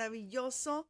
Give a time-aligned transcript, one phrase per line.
[0.00, 0.88] Maravilloso?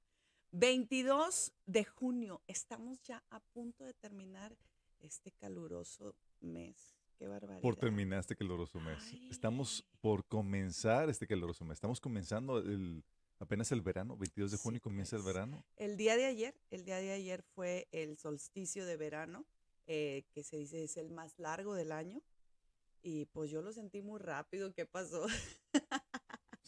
[0.53, 2.43] 22 de junio.
[2.47, 4.57] Estamos ya a punto de terminar
[5.01, 6.97] este caluroso mes.
[7.19, 7.61] Qué barbaridad.
[7.61, 9.03] Por terminar este caluroso mes.
[9.29, 9.99] Estamos Ay.
[10.01, 11.75] por comenzar este caluroso mes.
[11.75, 13.03] Estamos comenzando el,
[13.41, 15.35] apenas el verano, 22 de Sí, junio comienza el pues.
[15.35, 15.65] verano.
[15.77, 19.45] El día de ayer, el día de ayer fue el solsticio de verano,
[19.89, 22.23] eh, que se dice es el más largo del año.
[23.03, 24.73] Y pues yo lo sentí muy rápido.
[24.73, 25.27] ¿Qué pasó?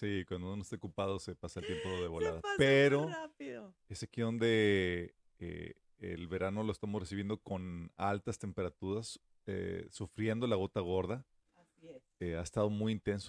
[0.03, 2.41] Sí, cuando uno está ocupado se pasa el tiempo de Se volada.
[2.41, 3.73] pasó muy Pero rápido.
[3.89, 10.57] es aquí donde eh, el verano lo estamos recibiendo con altas temperaturas, eh, sufriendo la
[10.57, 11.25] gota gorda.
[11.55, 12.03] Así es.
[12.19, 13.29] Eh, ha estado muy intenso.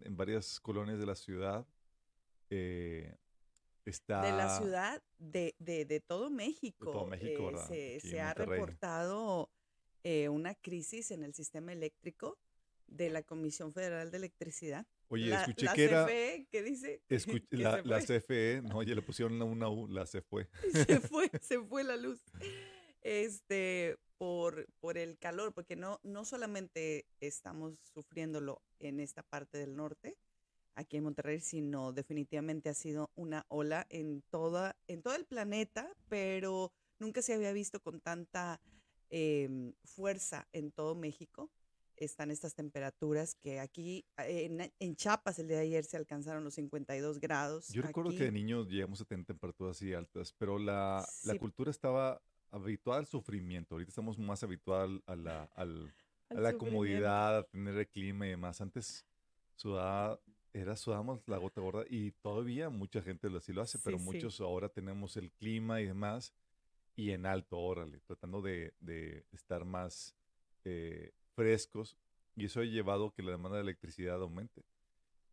[0.00, 1.66] En varias colonias de la ciudad.
[2.50, 6.90] está de la ciudad de, de- de todo México.
[6.92, 7.66] todo México, ¿verdad?
[7.68, 9.50] se se ha reportado
[10.30, 12.38] una crisis en el sistema eléctrico
[12.96, 14.86] de la Comisión Federal de Electricidad.
[15.08, 16.04] Oye, la, escuché la que era.
[16.06, 17.02] CFE, ¿qué dice?
[17.08, 18.00] escuch- Que la.
[18.00, 20.48] CFE, no, ya le pusieron una, U, la se fue.
[20.88, 22.20] se fue, se fue la luz.
[23.02, 29.76] Este, por, por el calor, porque no, no solamente estamos sufriéndolo en esta parte del
[29.76, 30.16] norte,
[30.74, 35.92] aquí en Monterrey, sino definitivamente ha sido una ola en toda, en todo el planeta,
[36.08, 38.60] pero nunca se había visto con tanta
[39.10, 41.50] em, fuerza en todo México.
[41.96, 46.42] Están estas temperaturas que aquí eh, en, en Chiapas el día de ayer se alcanzaron
[46.42, 47.68] los 52 grados.
[47.68, 51.38] Yo recuerdo aquí- que de niños llegamos a tener temperaturas así altas, pero la, la
[51.38, 52.20] cultura estaba
[52.50, 53.74] habituada al sufrimiento.
[53.74, 55.92] Ahorita estamos más habituados a la, al-
[56.30, 58.60] a la comodidad, a tener el clima y demás.
[58.60, 59.04] Antes
[59.54, 60.18] sudaba,
[60.52, 64.04] era sudábamos la gota gorda y todavía mucha gente así lo hace, pero sí.
[64.04, 66.32] muchos ahora tenemos el clima y demás
[66.96, 70.14] y en alto, órale, tratando de, de estar más
[70.64, 71.96] eh, frescos
[72.36, 74.62] y eso ha llevado a que la demanda de electricidad aumente.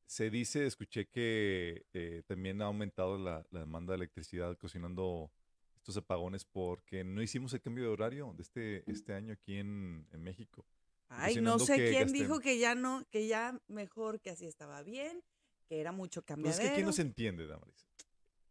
[0.05, 5.31] Se dice, escuché que eh, también ha aumentado la, la demanda de electricidad cocinando
[5.77, 10.05] estos apagones porque no hicimos el cambio de horario de este, este año aquí en,
[10.11, 10.65] en México.
[11.09, 15.23] Ay, no sé quién dijo que ya no, que ya mejor, que así estaba bien,
[15.67, 16.53] que era mucho cambiar.
[16.53, 17.89] Pues es que aquí no se entiende, Damaris.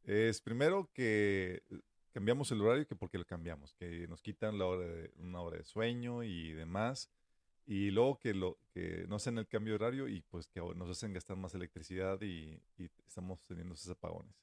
[0.04, 1.62] Es primero que
[2.12, 5.56] cambiamos el horario que porque lo cambiamos, que nos quitan la hora de, una hora
[5.56, 7.08] de sueño y demás.
[7.70, 10.90] Y luego que, lo, que no hacen el cambio de horario y pues que nos
[10.90, 14.34] hacen gastar más electricidad y, y estamos teniendo esos apagones.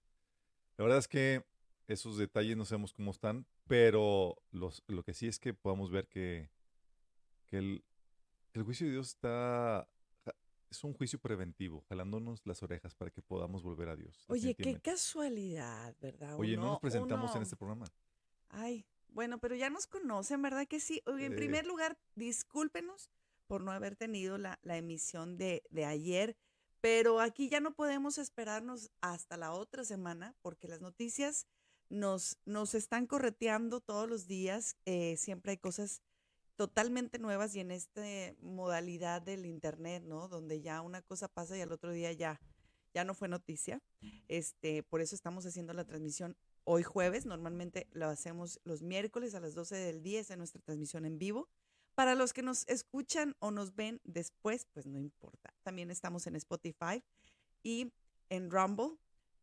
[0.77, 1.43] La verdad es que
[1.89, 6.07] esos detalles no sabemos cómo están, pero los, lo que sí es que podamos ver
[6.07, 6.49] que,
[7.47, 7.83] que el,
[8.53, 9.89] el juicio de Dios está
[10.69, 14.23] es un juicio preventivo, jalándonos las orejas para que podamos volver a Dios.
[14.29, 16.35] Oye, qué casualidad, ¿verdad?
[16.39, 17.87] Oye, no nos presentamos en este programa.
[18.47, 21.01] Ay, bueno, pero ya nos conocen, ¿verdad que sí?
[21.05, 23.09] Oye, en primer lugar, discúlpenos
[23.47, 26.35] por no haber tenido la, la emisión de, de, ayer,
[26.81, 31.47] pero aquí ya no podemos esperarnos hasta la otra semana porque las noticias
[31.89, 36.01] nos, nos están correteando todos los días, eh, siempre hay cosas
[36.55, 38.01] totalmente nuevas y en esta
[38.41, 40.27] modalidad del internet, ¿no?
[40.27, 42.41] Donde ya una cosa pasa y al otro día ya,
[42.93, 43.81] ya no fue noticia.
[44.27, 46.35] Este, por eso estamos haciendo la transmisión
[46.67, 47.25] hoy jueves.
[47.25, 51.47] Normalmente lo hacemos los miércoles a las 12 del día, es nuestra transmisión en vivo.
[51.95, 55.53] Para los que nos escuchan o nos ven después, pues no importa.
[55.63, 57.03] También estamos en Spotify
[57.63, 57.91] y
[58.29, 58.97] en Rumble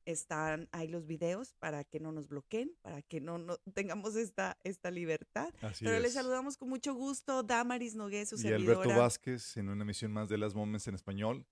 [0.04, 4.58] están ahí los videos para que no nos bloqueen, para que no, no tengamos esta,
[4.62, 5.52] esta libertad.
[5.80, 10.12] Pero les saludamos con mucho gusto, Damaris Nogués, su y Alberto Vázquez en una emisión
[10.12, 11.46] más de Las Moments en español.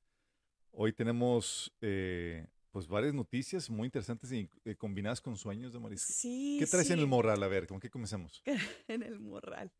[0.70, 6.00] Hoy tenemos eh, pues varias noticias muy interesantes y eh, combinadas con sueños, Damaris.
[6.00, 6.56] Sí.
[6.58, 7.42] ¿Qué traes en el morral?
[7.42, 8.42] A ver, ¿con qué comenzamos?
[8.88, 9.70] en el morral.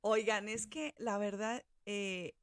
[0.00, 2.34] Oigan, es que la verdad, eh,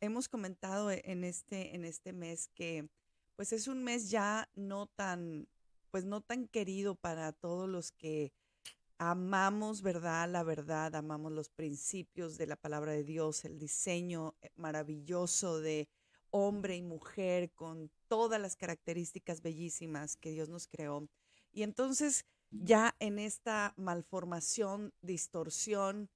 [0.00, 2.88] hemos comentado en este, en este mes que
[3.34, 5.48] pues es un mes ya no tan,
[5.90, 8.32] pues no tan querido para todos los que
[8.98, 10.28] amamos, ¿verdad?
[10.28, 15.88] La verdad, amamos los principios de la palabra de Dios, el diseño eh, maravilloso de
[16.30, 21.08] hombre y mujer con todas las características bellísimas que Dios nos creó.
[21.52, 26.10] Y entonces ya en esta malformación, distorsión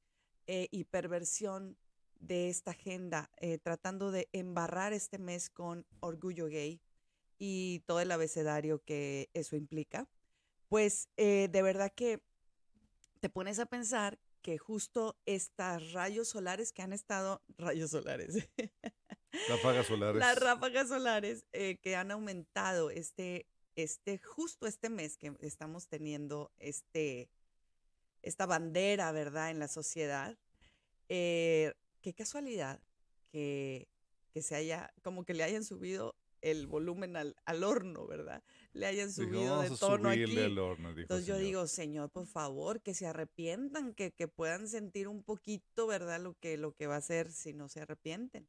[0.47, 1.77] eh, y perversión
[2.21, 6.81] de esta agenda, eh, tratando de embarrar este mes con orgullo gay,
[7.45, 10.09] y todo el abecedario que eso implica,
[10.69, 12.23] pues eh, de verdad que
[13.19, 18.49] te pones a pensar que justo estas rayos solares que han estado, rayos solares,
[19.49, 23.47] ráfagas solares, las ráfagas solares eh, que han aumentado este,
[23.77, 27.29] este, justo este mes que estamos teniendo este,
[28.23, 30.39] esta bandera, ¿verdad?, en la sociedad.
[31.09, 32.81] Eh, qué casualidad
[33.31, 33.89] que,
[34.33, 38.43] que se haya, como que le hayan subido el volumen al, al horno, ¿verdad?
[38.73, 40.25] Le hayan subido de tono aquí.
[40.25, 45.87] Entonces yo digo, Señor, por favor, que se arrepientan, que, que, puedan sentir un poquito,
[45.87, 46.21] ¿verdad?
[46.21, 48.47] Lo que, lo que va a ser si no se arrepienten.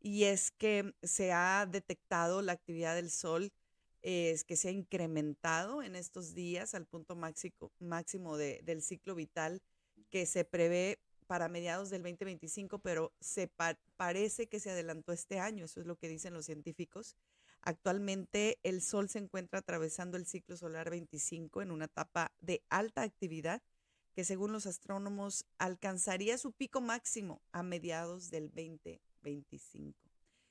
[0.00, 3.52] Y es que se ha detectado la actividad del sol,
[4.02, 9.14] es que se ha incrementado en estos días al punto máximo, máximo de, del ciclo
[9.14, 9.60] vital
[10.08, 13.48] que se prevé para mediados del 2025, pero se
[13.96, 17.14] parece que se adelantó este año, eso es lo que dicen los científicos.
[17.62, 23.02] Actualmente el Sol se encuentra atravesando el ciclo solar 25 en una etapa de alta
[23.02, 23.62] actividad
[24.12, 29.09] que según los astrónomos alcanzaría su pico máximo a mediados del 2025.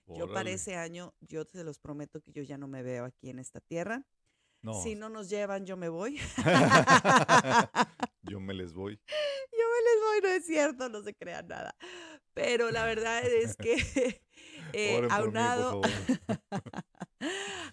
[0.08, 3.30] Yo para ese año, yo te los prometo que yo ya no me veo aquí
[3.30, 4.06] en esta tierra.
[4.84, 6.18] Si no nos llevan, yo me voy.
[8.24, 9.00] yo me les voy
[10.22, 11.76] no es cierto, no se crea nada.
[12.34, 13.76] Pero la verdad es que
[14.74, 15.82] eh, aunado,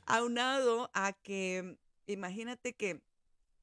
[0.07, 3.03] aunado a que, imagínate que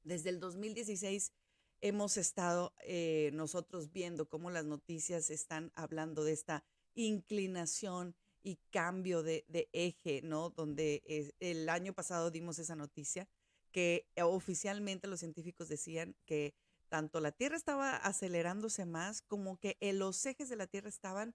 [0.02, 1.32] desde el 2016
[1.80, 6.64] hemos estado eh, nosotros viendo cómo las noticias están hablando de esta
[6.94, 10.50] inclinación y cambio de, de eje, ¿no?
[10.50, 13.28] Donde el año pasado dimos esa noticia
[13.72, 16.54] que oficialmente los científicos decían que
[16.88, 21.34] tanto la Tierra estaba acelerándose más como que los ejes de la Tierra estaban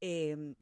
[0.00, 0.54] em,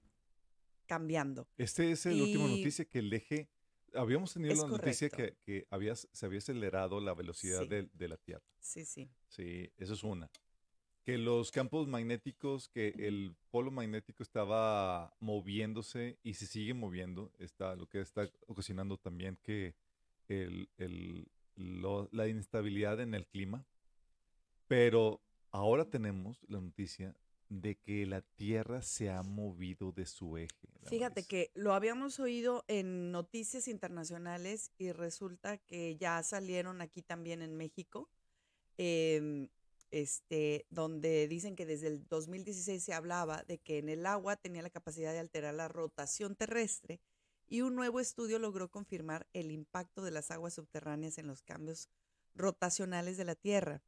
[0.86, 1.46] cambiando.
[1.58, 3.50] Este es el último noticia que el eje,
[3.92, 8.16] habíamos tenido la noticia que, que había, se había acelerado la velocidad de, de, la
[8.16, 8.46] Tierra.
[8.60, 9.10] Sí, sí.
[9.28, 10.30] Sí, eso es una.
[11.04, 17.74] Que los campos magnéticos, que el polo magnético estaba moviéndose y se sigue moviendo, está,
[17.74, 19.74] lo que está ocasionando también que
[20.28, 21.26] el, el,
[21.56, 23.66] la inestabilidad en el clima
[24.70, 27.16] pero ahora tenemos la noticia
[27.48, 30.68] de que la Tierra se ha movido de su eje.
[30.84, 37.42] Fíjate que lo habíamos oído en noticias internacionales y resulta que ya salieron aquí también
[37.42, 38.08] en México,
[38.76, 39.48] em,
[39.90, 44.62] este, donde dicen que desde el 2016 se hablaba de que en el agua tenía
[44.62, 47.00] la capacidad de alterar la rotación terrestre
[47.48, 51.88] y un nuevo estudio logró confirmar el impacto de las aguas subterráneas en los cambios
[52.36, 53.82] rotacionales de la Tierra.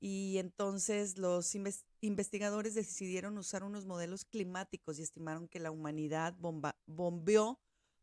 [0.00, 1.54] Y entonces los
[2.00, 6.34] investigadores decidieron usar unos modelos climáticos y estimaron que la humanidad
[6.86, 7.60] bombeó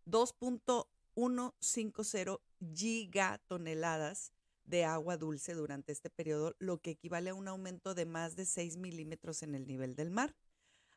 [0.07, 2.39] 2.150
[2.73, 4.31] gigatoneladas
[4.63, 8.46] de agua dulce durante este periodo, lo que equivale a un aumento de más de
[8.46, 10.36] 6 milímetros en el nivel del mar.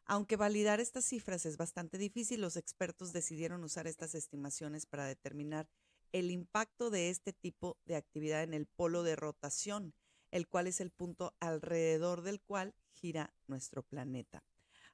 [0.05, 5.69] Aunque validar estas cifras es bastante difícil, los expertos decidieron usar estas estimaciones para determinar
[6.13, 9.95] el impacto de este tipo de actividad en el polo de rotación,
[10.31, 14.45] el cual es el punto alrededor del cual gira nuestro planeta.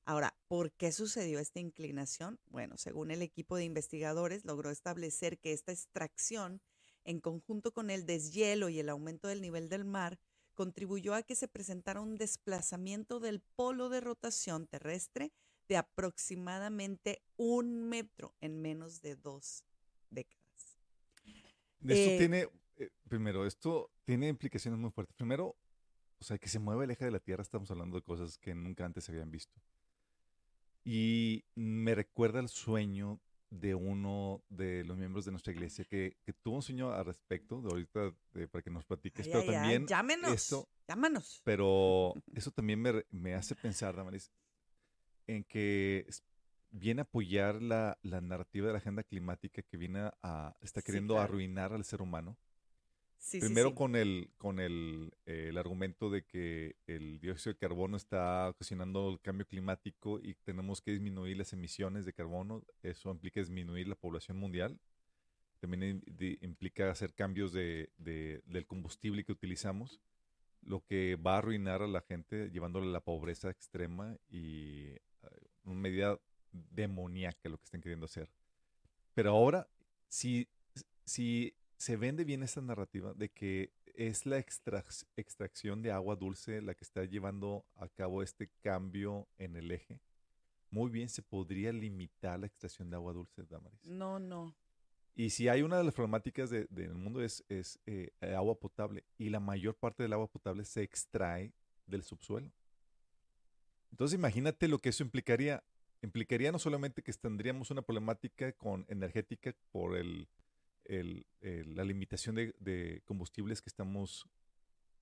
[0.05, 2.41] Ahora, ¿por qué sucedió esta inclinación?
[2.47, 6.61] Bueno, según el equipo de investigadores, logró establecer que esta extracción,
[7.04, 10.18] en conjunto con el deshielo y el aumento del nivel del mar,
[10.54, 15.32] contribuyó a que se presentara un desplazamiento del polo de rotación terrestre
[15.68, 19.64] de aproximadamente un metro en menos de dos
[20.11, 20.78] décadas.
[21.80, 25.16] Esto eh, tiene, eh, primero, esto tiene implicaciones muy fuertes.
[25.16, 25.56] Primero,
[26.18, 28.54] o sea, que se mueve el eje de la Tierra, estamos hablando de cosas que
[28.54, 29.61] nunca antes se habían visto.
[30.85, 33.21] Y me recuerda el sueño
[33.52, 37.68] de uno de los miembros de nuestra iglesia que, tuvo un sueño al respecto, de
[37.68, 38.14] ahorita
[38.50, 41.42] para que nos platiques, pero también llámenos, llámanos.
[41.44, 44.32] Pero eso también me, me hace pensar, Damaris,
[45.26, 46.06] en que
[46.71, 51.75] viene a apoyar la, narrativa de la agenda climática que viene a, está queriendo arruinar
[51.75, 52.38] al ser humano.
[53.31, 59.11] Primero con, el, con el, el, argumento de que el dióxido de carbono está ocasionando
[59.11, 62.64] el cambio climático y tenemos que disminuir las emisiones de carbono.
[62.83, 64.79] Eso implica disminuir la población mundial.
[65.61, 66.02] También
[66.41, 70.00] implica hacer cambios de, del combustible que utilizamos,
[70.61, 75.00] lo que va a arruinar a la gente llevándole a la pobreza extrema y eh,
[75.64, 76.19] una medida
[76.50, 78.29] demoníaca lo que están queriendo hacer.
[79.14, 79.69] Pero ahora,
[80.09, 80.49] si,
[81.05, 86.75] si se vende bien esta narrativa de que es la extracción de agua dulce la
[86.75, 90.01] que está llevando a cabo este cambio en el eje,
[90.71, 93.85] muy bien se podría limitar la extracción de agua dulce, Damaris.
[93.85, 94.55] No, no.
[95.17, 99.31] Y si hay una de las problemáticas del mundo es, es eh, agua potable y
[99.31, 101.53] la mayor parte del agua potable se extrae
[101.87, 102.53] del subsuelo.
[103.91, 105.65] Entonces imagínate lo que eso implicaría
[106.01, 110.29] implicaría no solamente que tendríamos una problemática con energética por el,
[110.87, 114.29] la limitación de, combustibles que estamos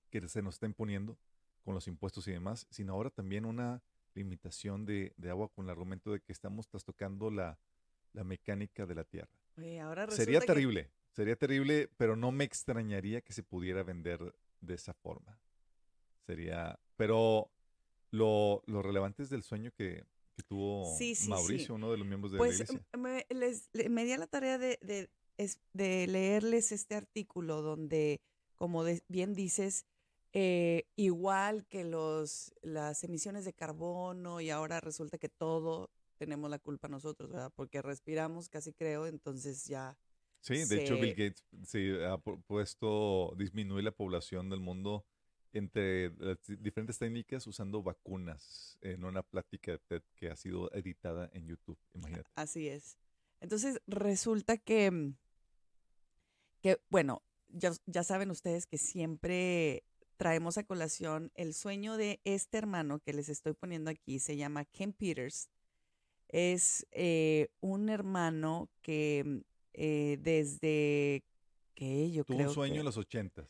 [0.09, 1.17] que se nos está imponiendo
[1.63, 3.81] con los impuestos y demás, sino ahora también una
[4.13, 7.57] limitación de, agua con el argumento de que estamos trastocando la,
[8.13, 9.31] la mecánica de la Tierra.
[10.09, 15.39] sería terrible, sería terrible, pero no me extrañaría que se pudiera vender de esa forma.
[16.25, 17.51] Sería, pero
[18.11, 20.03] lo, lo relevante es del sueño que,
[20.35, 20.97] que tuvo
[21.27, 22.85] Mauricio, uno de los miembros de la pues, iglesia.
[22.97, 25.09] Me, les, me di a la tarea de, de,
[25.73, 28.21] de, leerles este artículo donde,
[28.55, 29.85] como bien dices,
[30.33, 36.59] eh, igual que los, las emisiones de carbono y ahora resulta que todo tenemos la
[36.59, 37.51] culpa nosotros, ¿verdad?
[37.55, 39.97] Porque respiramos, casi creo, entonces ya...
[40.39, 45.05] Sí, de hecho Bill Gates se ha puesto disminuir la población del mundo
[45.53, 51.29] entre las diferentes técnicas usando vacunas en una plática de TED que ha sido editada
[51.33, 52.29] en YouTube, imagínate.
[52.35, 52.97] Así es.
[53.41, 55.15] Entonces resulta que, mm,
[56.61, 59.83] que bueno, ya, ya saben ustedes que siempre
[60.17, 64.65] traemos a colación el sueño de este hermano que les estoy poniendo aquí, se llama
[64.65, 65.49] Ken Peters.
[66.27, 69.37] Es eh, un hermano que mm,
[69.73, 71.23] eh, desde
[71.75, 73.49] que yo Tuvo creo un sueño en los ochentas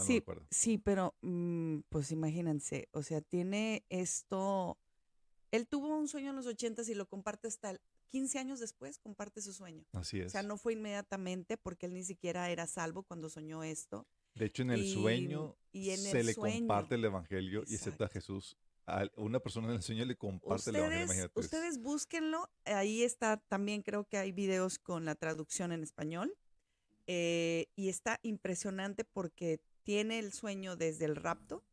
[0.00, 4.78] sí, Sí, pero mm, pues imagínense, o sea, tiene esto,
[5.50, 7.76] él tuvo un sueño en los ochentas y lo comparte hasta
[8.12, 9.86] 15 años después, comparte su sueño.
[9.92, 10.26] Así es.
[10.26, 14.06] O sea, no fue inmediatamente porque él ni siquiera era salvo cuando soñó esto.
[14.34, 18.58] De hecho, en el sueño se le comparte el evangelio y acepta a Jesús.
[18.84, 21.30] A una persona en el sueño le comparte el evangelio.
[21.34, 22.50] Ustedes búsquenlo.
[22.66, 26.36] Ahí está, también creo que hay videos con la traducción en español.
[27.06, 31.64] Eh, y está impresionante porque tiene el sueño desde el rapto,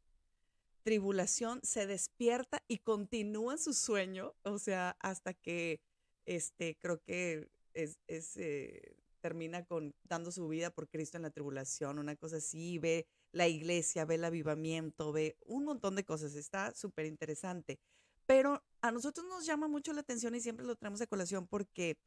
[0.84, 5.82] tribulación, se despierta y continúa su sueño, o sea, hasta que
[6.30, 11.98] este, creo que es, eh, termina con dando su vida por Cristo en la tribulación,
[11.98, 16.72] una cosa así, ve la iglesia, ve el avivamiento, ve un montón de cosas, está
[16.76, 17.80] súper interesante.
[18.28, 21.98] Pero a nosotros nos llama mucho la atención y siempre lo traemos de colación porque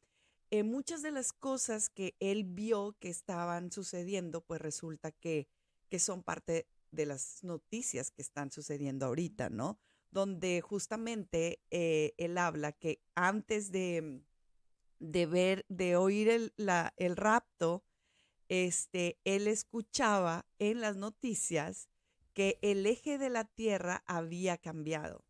[0.53, 5.49] eh, muchas de las cosas que él vio que estaban sucediendo, pues resulta que,
[5.89, 9.81] que son parte de las noticias que están sucediendo ahorita, ¿no?
[10.13, 14.23] Donde justamente eh, él habla que antes de,
[15.01, 16.53] de ver, de oír el,
[16.97, 17.83] el rapto,
[18.49, 21.89] este, él escuchaba en las noticias
[22.35, 25.25] que el eje de la Tierra había cambiado.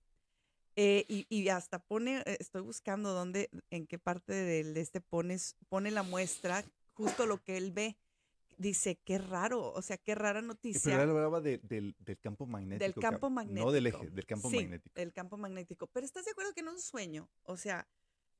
[0.74, 5.90] Eh, y, hasta pone, eh, estoy buscando dónde, en qué parte del este pones, pone
[5.90, 7.98] la muestra, justo lo que él ve.
[8.59, 10.92] Dice, qué raro, o sea, qué rara noticia.
[10.92, 12.85] Pero él hablaba del, campo magnético.
[12.85, 13.66] Del campo magnético.
[13.66, 14.94] No del eje, del campo sí, magnético.
[14.94, 15.87] Del campo magnético.
[15.88, 17.28] Pero ¿estás de acuerdo que en un sueño?
[17.42, 17.88] O sea,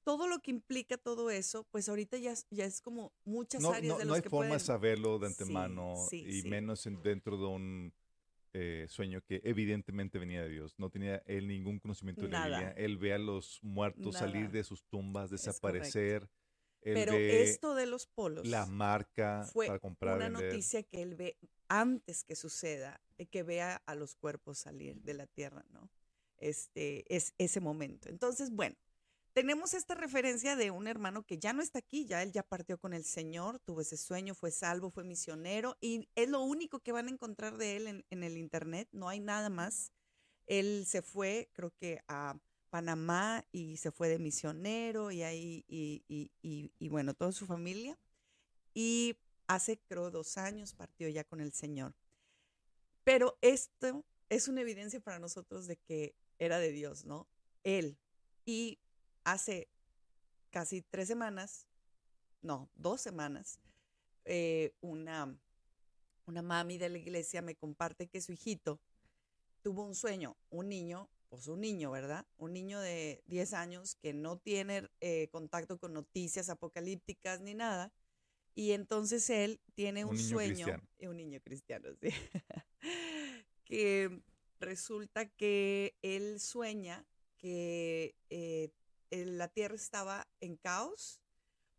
[0.05, 3.99] todo lo que implica todo eso, pues ahorita ya, ya es como muchas áreas no,
[3.99, 7.95] de los No hay que forma de saberlo de antemano y menos dentro de un
[8.55, 10.75] eh, sueño que evidentemente venía de Dios.
[10.79, 12.73] No tenía él ningún conocimiento de la.
[12.73, 16.29] Él ve a los muertos salir de sus tumbas, desaparecer.
[16.83, 18.47] Pero esto de los polos.
[18.47, 20.17] La marca fue para comprar.
[20.17, 25.01] Una noticia que él ve antes que suceda, eh, que vea a los cuerpos salir
[25.03, 25.89] de la tierra, ¿no?
[26.39, 28.09] Este es ese momento.
[28.09, 28.77] Entonces, bueno,
[29.33, 32.79] tenemos esta referencia de un hermano que ya no está aquí, ya él ya partió
[32.79, 36.93] con el Señor, tuvo ese sueño, fue salvo, fue misionero y es lo único que
[36.93, 39.93] van a encontrar de él en, el Internet, no hay nada más.
[40.47, 42.39] Él se fue, creo que a
[42.73, 46.03] Panamá y se fue de misionero y ahí, y,
[46.41, 47.99] y bueno, toda su familia.
[48.73, 51.93] Y hace, creo, dos años partió ya con el Señor.
[53.05, 57.27] Pero esto es una evidencia para nosotros de que era de Dios, ¿no?
[57.63, 57.99] Él.
[58.47, 58.79] Y
[59.23, 59.69] hace
[60.51, 61.67] casi tres semanas,
[62.41, 63.61] no, dos semanas,
[64.25, 65.39] eh, una,
[66.25, 68.81] una mami de la iglesia me comparte que su hijito
[69.61, 72.27] tuvo un sueño, un niño, pues un niño, ¿verdad?
[72.37, 77.91] Un niño de 10 años que no tiene eh, contacto con noticias apocalípticas ni nada.
[78.55, 80.67] Y entonces él tiene un, sueño,
[80.99, 82.11] y un niño cristiano, sí,
[83.65, 84.21] que
[84.61, 87.07] resulta que él sueña
[87.39, 88.71] que eh,
[89.11, 91.23] la Tierra estaba en caos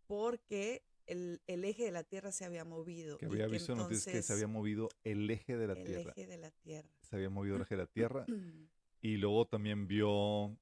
[0.08, 3.20] porque el, eje de la Tierra se había movido.
[3.20, 6.02] Que había visto noticias que se había movido el eje de la Tierra.
[6.02, 6.89] El eje de la Tierra.
[7.02, 8.26] Se había movido el eje de la Tierra.
[9.04, 10.58] Y luego también vio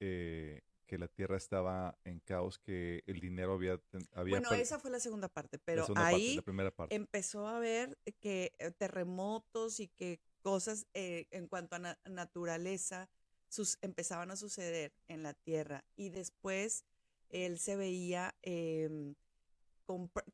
[0.00, 3.80] eh, que la Tierra estaba en caos, que el dinero había...
[4.12, 6.42] había bueno, esa fue la segunda parte, pero ahí
[6.90, 13.08] empezó a ver que eh, terremotos y que cosas eh, en cuanto a naturaleza
[13.80, 15.84] empezaban a suceder en la tierra.
[15.94, 16.84] Y después
[17.30, 19.14] él se veía em,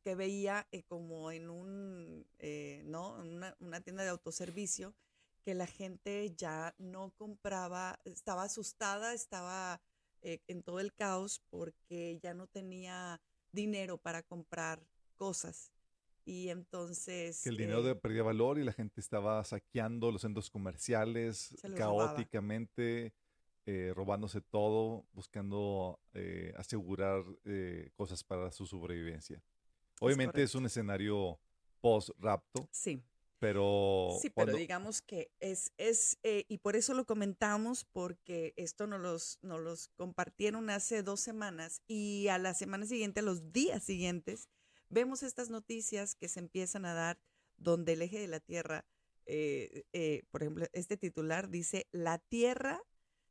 [0.03, 3.15] que veía eh, como en un eh, no
[3.59, 4.95] una, tienda de autoservicio
[5.43, 9.81] que la gente ya no compraba estaba asustada estaba
[10.21, 15.73] eh, en todo el caos porque ya no tenía dinero para comprar cosas
[16.25, 17.41] y entonces...
[17.41, 23.13] Que el dinero perdía valor y la gente estaba saqueando los centros comerciales caóticamente,
[23.65, 29.43] eh, robándose todo, buscando eh, asegurar eh, cosas para su sobrevivencia.
[29.99, 31.39] Obviamente es, un escenario
[31.81, 32.67] post-rapto.
[32.71, 33.03] Sí.
[33.43, 34.17] Pero...
[34.21, 39.39] Sí, pero digamos que es, es y por eso lo comentamos, porque esto nos los,
[39.41, 44.47] nos los compartieron hace dos semanas y a la semana siguiente, a los días siguientes,
[44.87, 47.19] vemos estas noticias que se empiezan a dar
[47.57, 48.85] donde el eje de la Tierra,
[49.25, 52.81] eh, eh, por ejemplo, este titular dice, la Tierra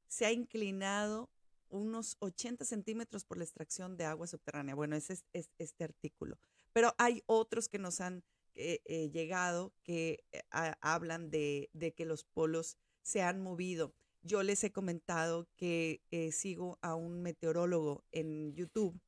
[0.09, 1.31] se ha inclinado
[1.71, 4.75] unos 80 centímetros por la extracción de agua subterránea.
[4.75, 6.39] Bueno, ese es, este artículo.
[6.75, 8.23] Pero hay otros que nos han
[8.55, 13.95] eh, llegado que hablan de, de, que los polos se han movido.
[14.23, 16.01] Yo les he comentado que
[16.33, 19.01] sigo a un meteorólogo en YouTube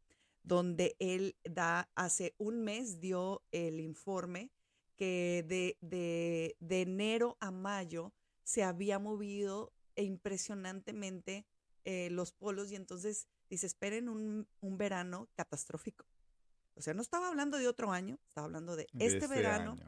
[0.45, 4.51] donde él da, hace un mes dio el informe
[4.97, 8.13] que de, de, enero a mayo
[8.45, 11.47] se había movido impresionantemente
[11.85, 16.05] eh, los polos y entonces dice, esperen un, verano catastrófico.
[16.75, 19.79] O sea, no estaba hablando de otro año, estaba hablando de, este, este, verano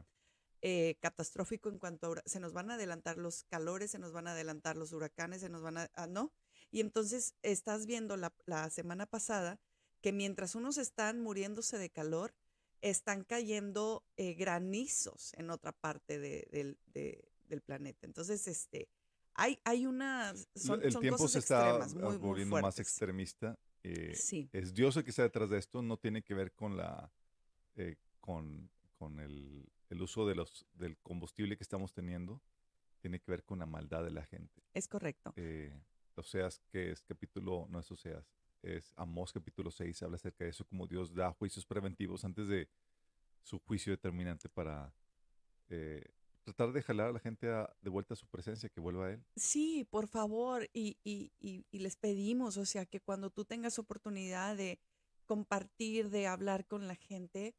[0.61, 4.27] eh, catastrófico en cuanto a, se nos van a adelantar los calores, se nos van
[4.27, 6.31] a adelantar los huracanes, se nos van a, ah, ¿no?
[6.71, 9.59] Y entonces estás viendo la, la semana pasada
[10.01, 12.33] que mientras unos están muriéndose de calor,
[12.81, 18.05] están cayendo eh, granizos en otra parte del planeta.
[18.05, 18.89] Entonces, este,
[19.33, 20.33] hay, hay una...
[20.55, 23.57] Son, el tiempo se está volviendo más extremista.
[23.89, 24.49] Eh, sí.
[24.53, 27.11] Es Dios el que está detrás de esto, no tiene que ver con la...
[27.75, 32.41] Eh, con, con el, el, uso de los, del combustible que estamos teniendo,
[32.99, 34.63] tiene que ver con la maldad de la gente.
[34.73, 35.33] Es correcto
[36.17, 38.27] Oseas, que es capítulo, no es Oseas,
[38.61, 42.67] es Amós capítulo 6, habla acerca de eso, como Dios da juicios preventivos antes de
[43.43, 44.93] su juicio determinante para
[45.69, 46.03] eh,
[46.53, 49.23] tratar de jalar a la gente de vuelta a su presencia, que vuelva a Él.
[49.35, 54.55] Sí, por favor, y, y, y, les pedimos, o sea, que cuando tú tengas oportunidad
[54.55, 54.79] de
[55.25, 57.53] compartir, de hablar con la gente,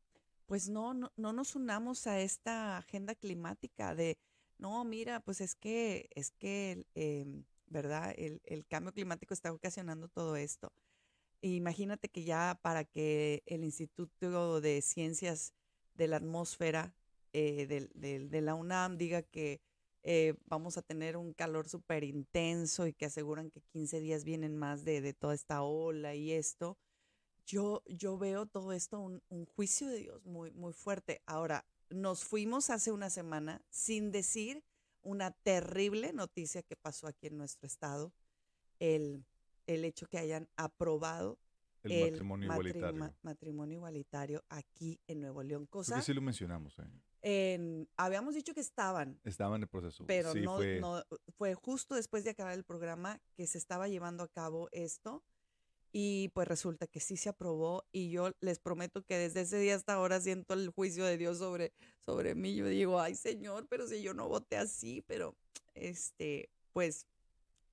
[0.46, 4.18] pues no, no, no nos unamos a esta agenda climática de,
[4.56, 8.14] no, mira, pues es que, es que, em, ¿verdad?
[8.16, 10.72] El cambio climático está ocasionando todo esto.
[11.42, 15.52] Imagínate que ya para que el Instituto de Ciencias
[15.94, 16.94] de la Atmósfera
[17.32, 19.60] eh, de, la UNAM diga que
[20.02, 24.56] eh, vamos a tener un calor súper intenso y que aseguran que 15 días vienen
[24.56, 26.78] más de, toda esta ola y esto,
[27.46, 31.22] yo, yo veo todo esto un, un, juicio de Dios muy, muy fuerte.
[31.26, 34.62] Ahora, nos fuimos hace una semana sin decir
[35.02, 38.12] una terrible noticia que pasó aquí en nuestro estado,
[38.78, 39.24] el
[39.68, 41.38] el hecho que hayan aprobado
[41.84, 43.14] el, matrimonio, igualitario.
[43.22, 45.66] matrimonio igualitario aquí en Nuevo León.
[45.66, 46.76] Cosa que sí lo mencionamos.
[46.80, 46.90] ¿eh?
[47.96, 49.20] Habíamos dicho que estaban.
[49.24, 50.04] Estaban en el proceso.
[50.06, 50.80] Pero no, fue...
[50.80, 51.02] no,
[51.36, 55.22] fue justo después de acabar el programa que se estaba llevando a cabo esto.
[55.90, 59.74] Y pues resulta que sí se aprobó y yo les prometo que desde ese día
[59.74, 61.72] hasta ahora siento el juicio de Dios sobre,
[62.04, 62.54] sobre mí.
[62.54, 65.34] Yo digo, ay Señor, pero si yo no voté así, pero
[65.74, 67.06] este, pues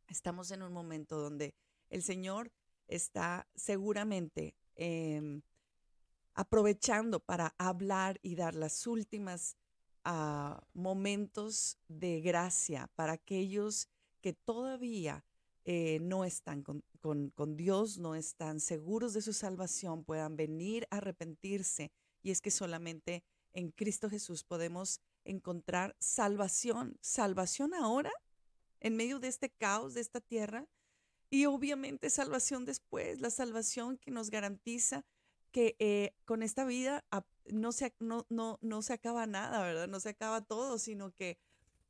[0.07, 1.55] estamos en un momento donde
[1.89, 2.51] el Señor
[2.87, 5.41] está seguramente em,
[6.35, 9.57] aprovechando para hablar y dar las últimas
[10.03, 13.87] ah, momentos de gracia para aquellos
[14.21, 15.25] que todavía
[15.63, 20.97] eh, no están con, con, Dios, no están seguros de su salvación, puedan venir a
[20.97, 21.91] arrepentirse.
[22.21, 28.11] Y es que solamente en Cristo Jesús podemos encontrar salvación, salvación ahora,
[28.79, 30.67] en medio de este caos, de esta tierra,
[31.29, 35.03] y obviamente salvación después, la salvación que nos garantiza
[35.55, 37.05] que eh, con esta vida
[37.45, 39.87] no se, no, no, no se acaba nada, ¿verdad?
[39.87, 41.37] No se acaba todo, sino que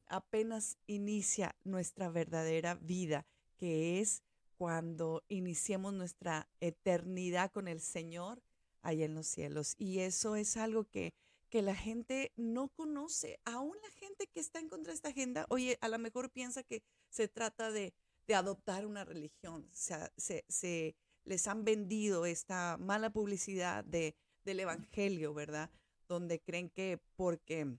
[0.06, 3.26] apenas inicia nuestra verdadera vida,
[3.58, 4.22] que es
[4.60, 8.40] cuando iniciemos nuestra eternidad con el Señor
[8.84, 9.74] allá en los cielos.
[9.80, 11.16] Y eso es algo que,
[11.50, 13.40] que la gente no conoce.
[13.46, 16.62] Aún la gente que está en contra de esta agenda, oye, a lo mejor piensa
[16.62, 17.96] que se trata de
[18.28, 19.68] de adoptar una religión.
[19.72, 20.96] Se, se,
[21.26, 25.70] les han vendido esta mala publicidad de, del Evangelio, ¿verdad?
[26.08, 27.78] Donde creen que porque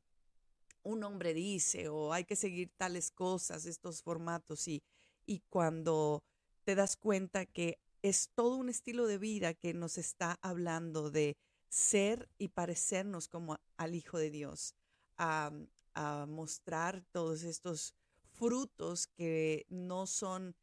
[0.83, 4.83] un hombre dice o hay que seguir tales cosas, estos formatos, y,
[5.25, 6.23] y cuando
[6.65, 11.37] te das cuenta que es todo un estilo de vida que nos está hablando de
[11.69, 14.75] ser y parecernos como al Hijo de Dios,
[15.17, 15.51] a,
[15.95, 17.95] a mostrar todos estos
[18.33, 20.55] frutos que no son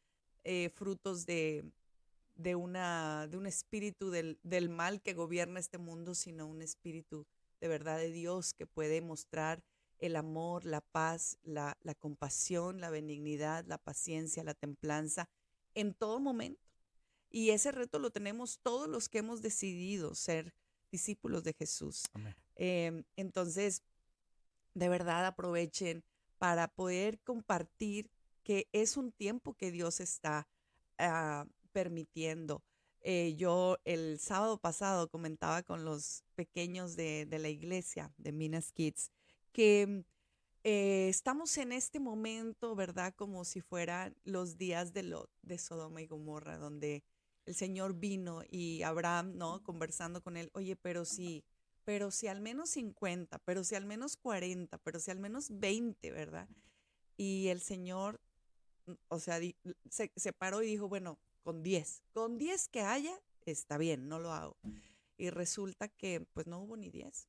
[0.43, 1.71] eh, frutos de,
[2.35, 7.25] de, una, de un espíritu del, del, mal que gobierna este mundo, sino un espíritu
[7.61, 9.63] de verdad de Dios que puede mostrar
[9.99, 15.29] el amor, la paz, la, la compasión, la benignidad, la paciencia, la templanza
[15.75, 16.61] en todo momento.
[17.29, 20.53] Y ese reto lo tenemos todos los que hemos decidido ser
[20.91, 22.03] discípulos de Jesús.
[22.55, 23.81] Em, entonces,
[24.75, 26.03] de verdad aprovechen
[26.37, 28.11] para poder compartir
[28.43, 30.47] que es un tiempo que Dios está
[30.99, 32.63] ah, permitiendo.
[33.01, 39.11] Eh, yo el sábado pasado comentaba con los pequeños de, la iglesia de Minas Kids
[39.51, 40.05] que
[40.63, 43.13] eh, estamos en este momento, ¿verdad?
[43.13, 47.03] Como si fueran los días de Lot, de Sodoma y Gomorra, donde
[47.45, 49.61] el Señor vino y Abraham, ¿no?
[49.63, 51.43] Conversando con él, oye, pero si
[51.85, 56.11] pero si al menos 50, pero si al menos 40, pero si al menos 20,
[56.11, 56.47] ¿verdad?
[57.17, 58.21] Y el Señor,
[58.85, 59.39] mm, o sea,
[59.89, 64.19] se, se paró y dijo, bueno, con 10, con 10 que haya, está bien, no
[64.19, 64.57] lo hago.
[65.17, 67.27] Y resulta que pues no hubo ni 10.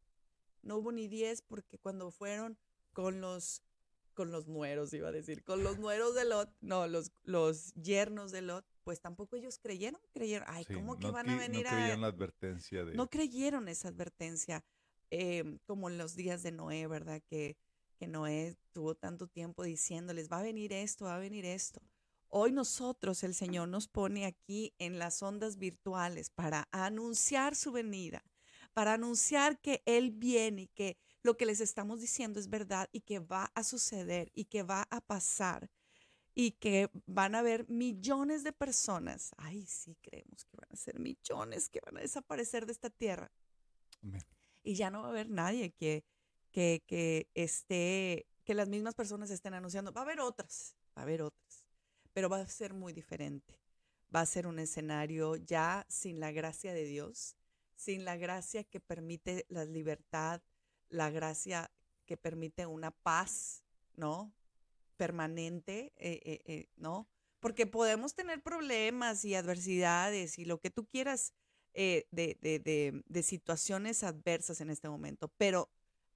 [0.62, 2.58] No hubo ni 10 porque cuando fueron
[2.92, 3.62] con los
[4.14, 8.30] con los nueros, iba a decir, con los nueros de Lot, no, los, los yernos
[8.30, 11.72] de Lot, pues tampoco ellos creyeron, creyeron, ay, ¿cómo que van a venir a...
[11.72, 12.94] No creyeron la advertencia de...
[12.94, 14.64] No creyeron esa advertencia,
[15.10, 17.20] em, como en los días de Noé, ¿verdad?
[17.26, 17.56] Que,
[17.96, 21.82] que Noé tuvo tanto tiempo diciéndoles, va a venir esto, va a venir esto.
[22.36, 28.24] Hoy nosotros, el Señor nos pone aquí en las ondas virtuales para anunciar su venida,
[28.72, 33.02] para anunciar que Él viene y que lo que les estamos diciendo es verdad y
[33.02, 35.70] que va a suceder y que va a pasar
[36.34, 39.30] y que van a haber millones de personas.
[39.36, 43.30] Ay, sí, creemos que van a ser millones que van a desaparecer de esta tierra.
[44.64, 46.04] Y ya no va a haber nadie que,
[46.50, 49.92] que, que esté, que las mismas personas estén anunciando.
[49.92, 51.63] Va a haber otras, va a haber otras.
[52.14, 53.60] Pero va a ser muy diferente.
[54.14, 57.36] Va a ser un escenario ya sin la gracia de Dios,
[57.76, 60.40] sin la gracia que permite la libertad,
[60.88, 61.70] la gracia
[62.06, 63.64] que permite una paz,
[63.96, 64.32] ¿no?
[64.96, 67.08] Permanente, eh, eh, eh, ¿no?
[67.40, 71.34] Porque podemos tener problemas y adversidades y lo que tú quieras
[71.74, 75.68] de, de, de situaciones adversas en este momento, pero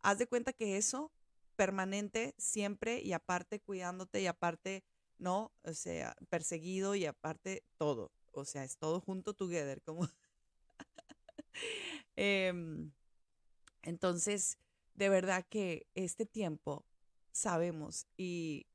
[0.02, 1.12] haz de cuenta que eso
[1.56, 4.84] permanente siempre y aparte cuidándote y aparte,
[5.18, 5.52] ¿no?
[5.62, 8.10] O sea, perseguido y aparte todo.
[8.32, 10.08] O sea, es todo junto together, como...
[12.20, 12.92] Em,
[13.82, 14.58] entonces,
[14.94, 16.84] de verdad que este tiempo
[17.30, 18.66] sabemos y,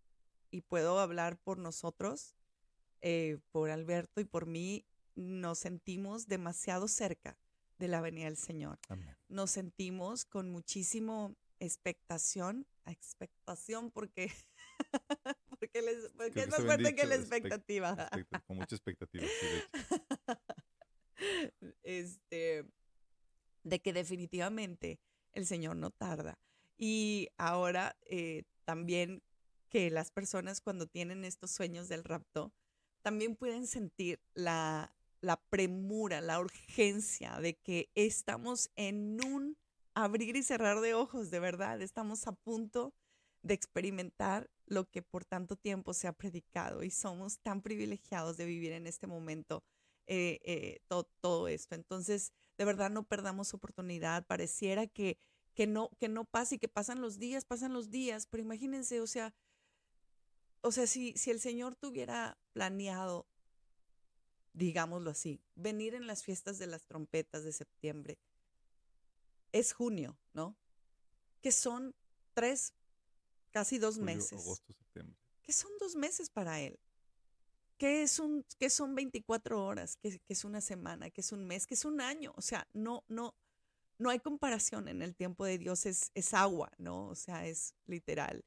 [0.49, 2.35] y puedo hablar por nosotros,
[3.01, 7.37] eh, por Alberto y por mí, nos sentimos demasiado cerca
[7.77, 8.79] de la venida del Señor.
[9.27, 14.31] Nos sentimos con muchísimo expectación, expectación porque,
[15.59, 18.09] porque, les, porque es más fuerte que la expectativa.
[18.47, 19.25] con mucha expectativa.
[21.83, 22.65] este,
[23.63, 24.99] de que definitivamente
[25.33, 26.39] el Señor no tarda.
[26.77, 29.23] Y ahora eh, también
[29.69, 32.53] que las personas cuando tienen estos sueños del rapto,
[33.01, 39.57] también pueden sentir la, la premura, la urgencia de que estamos en un
[39.95, 42.93] abrir y cerrar de ojos, de verdad, estamos a punto
[43.43, 48.45] de experimentar lo que por tanto tiempo se ha predicado y somos tan privilegiados de
[48.45, 49.63] vivir en este momento
[50.07, 50.81] eh, eh,
[51.21, 51.75] todo esto.
[51.75, 54.25] Entonces, de verdad, no perdamos oportunidad.
[54.25, 55.17] Pareciera que,
[55.53, 59.01] que, no, que no pasa y que pasan los días, pasan los días, pero imagínense,
[59.01, 59.33] o sea,
[60.61, 63.27] o sea, si, si el Señor tuviera planeado,
[64.53, 68.17] digámoslo así, venir en las fiestas de las trompetas de septiembre,
[69.51, 70.55] es junio, ¿no?
[71.41, 71.95] Que son
[72.33, 72.73] tres,
[73.53, 74.33] casi dos meses.
[74.33, 75.15] Agosto, septiembre.
[75.43, 76.79] Que son dos meses para él.
[77.77, 81.67] Que, es un, que son 24 horas, que, es una semana, que es un mes,
[81.67, 82.33] que es un año.
[82.35, 83.35] O sea, no, no,
[83.97, 87.07] no hay comparación en el tiempo de Dios, es, es agua, ¿no?
[87.07, 88.43] O sea, es literal.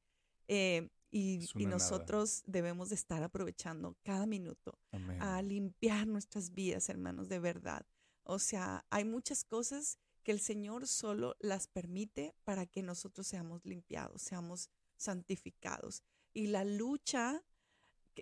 [0.48, 4.78] Eh, y, y, nosotros debemos de estar aprovechando cada minuto
[5.20, 7.86] a limpiar nuestras vidas, hermanos, de verdad.
[8.24, 13.64] O sea, hay muchas cosas que el Señor solo las permite para que nosotros seamos
[13.64, 16.02] limpiados, seamos santificados.
[16.32, 17.42] Y la lucha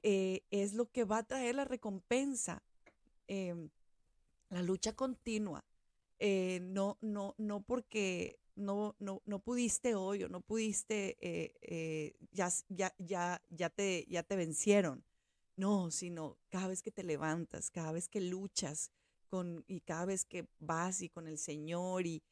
[0.02, 2.62] eh, es lo que va a traer la recompensa.
[3.26, 3.70] Em,
[4.50, 5.64] la lucha continua.
[6.18, 12.50] Eh, no, no, no porque no, no, no pudiste hoy o no pudiste, eh, ya,
[12.68, 15.04] ya, ya, ya, te, ya te vencieron.
[15.56, 18.90] No, sino cada vez que te levantas, cada vez que luchas,
[19.66, 22.22] y cada vez que vas y con el Señor y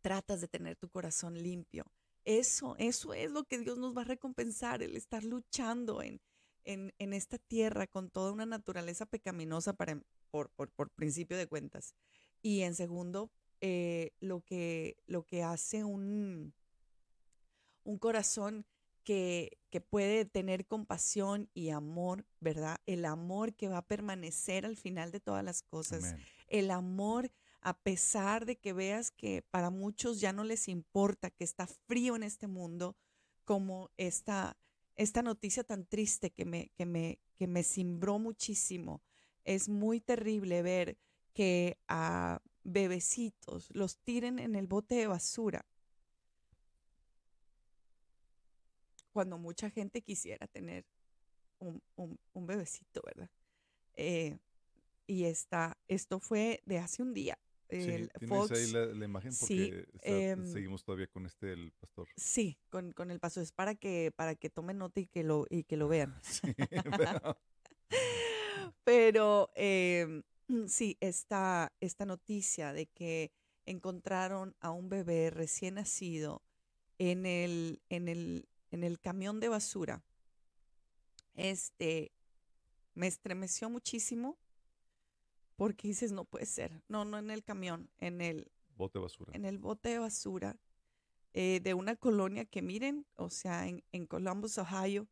[0.00, 1.86] tratas de tener tu corazón limpio.
[2.24, 6.20] Eso, eso es lo que Dios nos va a recompensar, el estar luchando en,
[6.64, 11.94] en, esta tierra con toda una naturaleza pecaminosa para, por, por, principio de cuentas.
[12.40, 16.54] Y en segundo, eh, lo, que, lo que hace un,
[17.84, 18.66] un corazón
[19.04, 19.58] que,
[19.90, 22.78] puede tener compasión y amor, ¿verdad?
[22.86, 26.14] El amor que va a permanecer al final de todas las cosas.
[26.46, 27.30] El amor
[27.64, 32.14] a pesar de que veas que para muchos ya no les importa, que está frío
[32.14, 32.96] en este mundo,
[33.44, 34.56] como esta,
[34.96, 39.02] esta noticia tan triste que me, que, me, que me cimbró muchísimo.
[39.44, 40.98] Es muy terrible ver
[41.32, 45.66] que a bebecitos los tiren en el bote de basura
[49.12, 50.84] cuando mucha gente quisiera tener
[51.60, 53.30] un, un, bebecito, ¿verdad?
[53.94, 54.36] Eh,
[55.06, 57.38] y esta, esto fue de hace un día.
[57.74, 59.32] El sí, ¿tienes ahí la, imagen?
[59.38, 62.08] Porque em, seguimos todavía con este, el pastor.
[62.16, 63.42] Sí, con, con, el pastor.
[63.42, 66.14] Es para que, para que tomen nota y que lo, y que lo vean.
[66.24, 66.54] Sí,
[66.96, 67.38] pero...
[68.84, 70.22] pero em,
[70.68, 73.32] sí, esta, esta noticia de que
[73.66, 76.42] encontraron a un bebé recién nacido
[76.98, 80.02] en el, en el, en el camión de basura,
[81.34, 82.12] este,
[82.94, 84.38] me estremeció muchísimo
[85.56, 89.32] porque dices, no puede ser, no, no en el camión, en el bote de basura.
[89.34, 90.56] En el bote de basura
[91.32, 95.08] eh, de una colonia que miren, o sea, en, en Columbus, Ohio,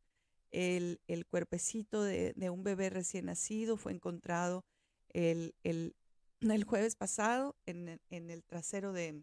[0.52, 4.64] el, el cuerpecito de, de, un bebé recién nacido fue encontrado
[5.09, 5.96] el, el,
[6.40, 9.22] el jueves pasado en, en, el trasero de,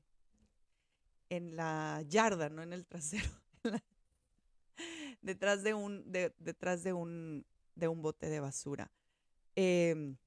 [1.30, 3.30] en la yarda, no en el trasero,
[5.22, 8.92] detrás de un, detrás de un, de un bote de basura.
[9.56, 10.18] Em,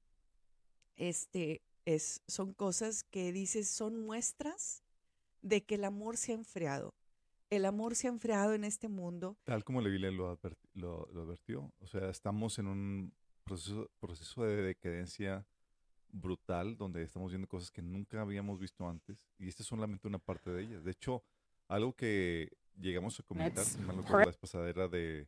[0.97, 4.83] este, es, son cosas que dices, son muestras
[5.41, 6.93] de que el amor se ha enfriado.
[7.49, 9.37] el amor se ha enfriado en este mundo.
[9.43, 11.71] Tal como la Biblia lo, adverti- lo- lo advirtió.
[11.81, 15.45] O sea, estamos en un proceso, proceso de decadencia
[16.11, 20.19] brutal donde estamos viendo cosas que nunca habíamos visto antes y esta es solamente una
[20.19, 20.83] parte de ellas.
[20.83, 21.23] De hecho,
[21.67, 25.27] algo que llegamos a comentar, si mal no recuerdo, la vez pasada era de,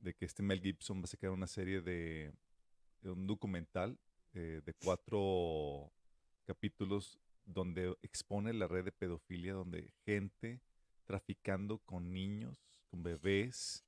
[0.00, 2.32] de que este Mel Gibson va a sacar una serie de,
[3.02, 3.98] de un documental
[4.36, 5.90] eh, de cuatro
[6.44, 10.60] capítulos donde expone la red de pedofilia, donde gente
[11.06, 12.56] traficando con niños,
[12.90, 13.82] con bebés,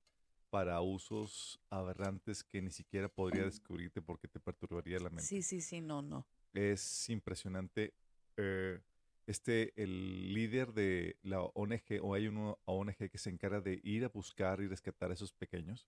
[0.51, 5.25] para usos aberrantes que ni siquiera podría descubrirte porque te perturbaría la mente.
[5.25, 6.27] Sí, sí, sí, no, no.
[6.55, 7.93] Es impresionante.
[8.37, 8.81] eh,
[9.27, 14.07] este, el líder de la ONG, o hay una ONG que se encarga de ir
[14.07, 15.87] a buscar y rescatar a esos pequeños,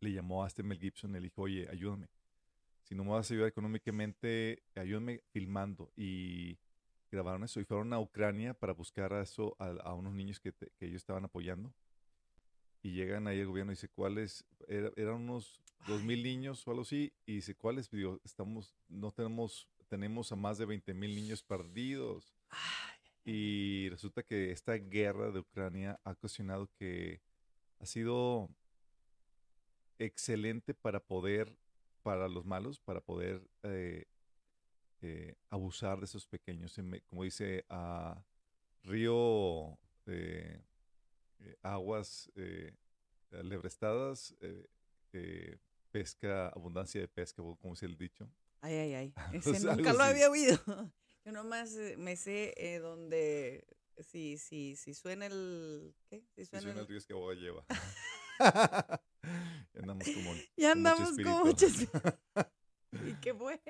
[0.00, 2.08] le llamó a este Mel Gibson y le dijo, oye, ayúdame.
[2.82, 5.92] Si no me vas a ayudar económicamente, ayúdame filmando.
[5.96, 6.58] Y
[7.10, 10.52] grabaron eso y fueron a Ucrania para buscar a, eso, a, a unos niños que,
[10.52, 11.72] te- que ellos estaban apoyando.
[12.82, 14.44] Y llegan ahí el gobierno y dice, ¿cuáles?
[14.66, 17.12] Era- eran unos dos mil niños o algo así.
[17.26, 17.90] Y dice, ¿cuáles?
[17.90, 22.34] Digo, estamos, no tenemos, tenemos a más de 20 mil niños perdidos.
[22.50, 27.20] Ay, Y resulta que esta guerra de Ucrania ha ocasionado que
[27.78, 28.48] ha sido
[29.98, 31.56] excelente para poder,
[32.02, 34.04] para los malos, para poder eh,
[35.00, 36.78] eh, abusar de esos pequeños.
[37.06, 38.22] Como dice, a
[38.82, 40.60] río, eh,
[41.40, 42.74] eh, aguas eh,
[43.30, 44.34] lebrestadas,
[45.12, 45.58] eh,
[45.90, 48.28] pesca, abundancia de pesca, como dice el dicho.
[48.60, 49.14] ay, ay, ay.
[49.16, 50.10] O Ese sea, nunca lo así.
[50.12, 50.58] había oído.
[51.24, 53.64] Yo nomás me sé donde,
[53.98, 56.24] si, si, si suena el, ¿qué?
[56.34, 57.64] Si Si suena suena el el- río es que agua lleva.
[59.74, 60.34] Ya andamos como...
[60.56, 62.00] Ya con mucho andamos espíritu.
[63.06, 63.60] ¿Y qué fue?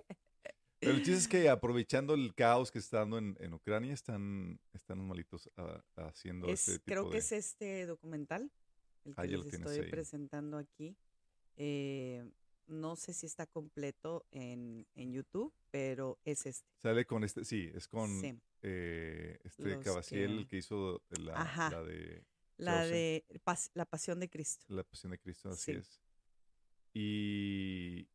[0.80, 4.58] Pero el chiste es que aprovechando el caos que está dando en, en Ucrania, están,
[4.72, 8.50] están los malitos ah, haciendo Es, ese tipo creo que es este documental,
[9.04, 9.90] el Ah, que lo les estoy ahí.
[9.90, 10.96] presentando aquí.
[11.56, 12.28] Eh,
[12.66, 16.66] no sé si está completo en, en YouTube, pero es este.
[16.78, 18.34] Sale con este, sí, es con Sí.
[18.62, 22.24] eh, este Los Cavaciel, que- hizo la de
[22.56, 24.64] La de Pas- La Pasión de Cristo.
[24.68, 25.78] La Pasión de Cristo, así Sí.
[25.78, 26.00] es.
[26.94, 28.08] Y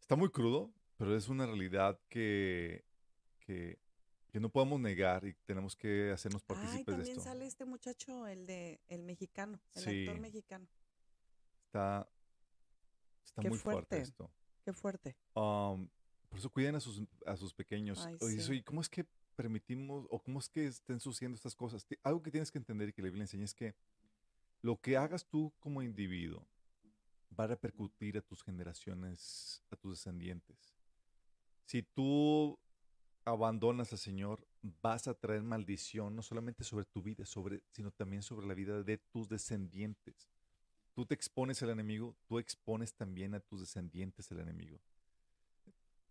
[0.00, 2.84] está muy crudo, pero es una realidad que,
[3.40, 3.78] que,
[4.28, 7.24] que no podemos negar y tenemos que hacernos Ay, partícipes de también esto.
[7.30, 10.06] sale este muchacho, el de el mexicano, el Sí.
[10.06, 10.66] actor mexicano.
[11.66, 12.10] Está,
[13.24, 13.86] está Qué muy fuerte.
[13.96, 14.00] fuerte.
[14.02, 14.30] esto.
[14.64, 15.16] Qué fuerte.
[15.34, 15.88] Um,
[16.28, 18.04] por eso cuiden a sus, a sus pequeños.
[18.04, 18.38] Ay, sí.
[18.38, 19.06] eso, ¿y cómo es que
[19.38, 21.86] permitimos o cómo es que estén sucediendo estas cosas?
[22.02, 23.76] Algo que tienes que entender y que la Biblia enseña es que
[24.62, 26.44] lo que hagas tú como individuo
[27.38, 30.74] va a repercutir a tus generaciones, a tus descendientes.
[31.66, 32.58] Si tú
[33.24, 34.44] abandonas al Señor,
[34.82, 38.82] vas a traer maldición no solamente sobre tu vida, sobre, sino también sobre la vida
[38.82, 40.28] de tus descendientes.
[40.94, 44.80] Tú te expones al enemigo, tú expones también a tus descendientes al enemigo.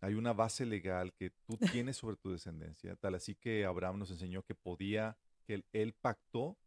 [0.01, 4.11] Hay una base legal que tú tienes sobre tu descendencia, tal así que Abraham nos
[4.11, 6.57] enseñó que podía, que él, él pactó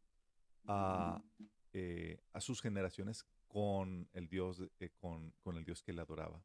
[0.66, 1.23] a,
[1.73, 6.43] eh, a sus generaciones con el Dios, eh, con, con el Dios que él adoraba.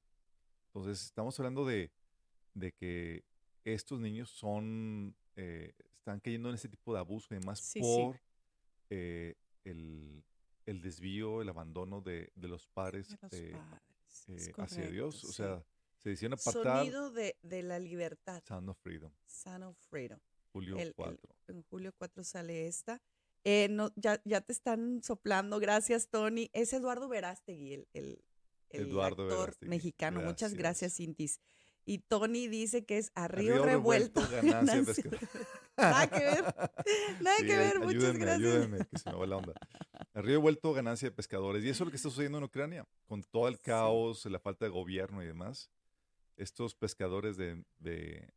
[0.67, 1.91] Entonces, estamos hablando de,
[2.54, 3.24] de que
[3.63, 7.82] estos niños son, eh, están cayendo en ese tipo de abuso y demás Sí, sí.
[7.82, 8.20] por
[8.89, 10.24] eh, el,
[10.66, 14.30] el desvío, el abandono de, de los padres De los eh, padres.
[14.30, 15.24] eh, es hacia Dios.
[15.24, 15.34] O sí.
[15.34, 15.64] sea,
[16.06, 18.43] se decían apartar Sonido de, de la libertad.
[18.47, 20.20] Sound of Freedom, Son of Freedom.
[20.51, 21.36] Julio El- el- 4.
[21.47, 23.01] En julio 4 sale esta.
[23.43, 25.60] Eh, no, ya, ya te están soplando.
[25.60, 26.51] Gracias, Tony.
[26.53, 28.24] Es Eduardo Verástegui, el, el,
[28.70, 29.70] el Eduardo actor Verástegui.
[29.72, 30.20] mexicano.
[30.22, 30.58] Muchas Gracias.
[30.60, 31.39] gracias, Cintis.
[31.88, 34.22] Y Tony dice que es a A río, río revuelto.
[34.22, 35.30] revuelto, ganancia ganancia.
[35.78, 36.43] Nada que ver.
[37.22, 37.80] Nada Sí, que ver.
[37.80, 38.51] Muchas ayúdenme, gracias.
[38.53, 39.53] ayúdenme, que se me va la onda.
[40.14, 41.64] El río vuelto ganancia de pescadores.
[41.64, 43.62] Y eso es lo que está sucediendo en Ucrania, con todo el Sí.
[43.64, 45.70] caos, la falta de gobierno y demás.
[46.38, 48.29] Estos pescadores de, de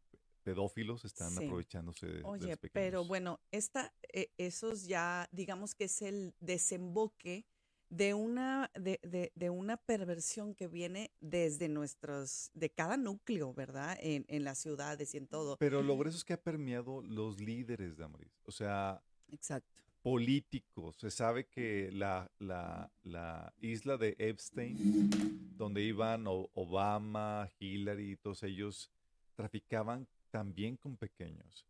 [0.42, 1.44] pedófilos están Sí.
[1.44, 6.34] aprovechándose de, de los Oye, pero bueno, esta, eh, esos ya, digamos que es el
[6.40, 7.44] desemboque
[7.90, 13.96] de una, de, de- de una perversión que viene desde nuestros, de cada núcleo, ¿verdad?
[14.00, 15.56] En, en las ciudades y en todo.
[15.58, 18.38] Pero lo grueso es que ha permeado los líderes de Amaris.
[18.44, 19.82] O sea, Exacto.
[20.12, 20.96] Políticos.
[20.96, 25.10] Se sabe que la, la, la isla de Epstein,
[25.54, 28.90] donde iban O- Obama, Hillary, todos ellos,
[29.34, 31.66] traficaban también con pequeños.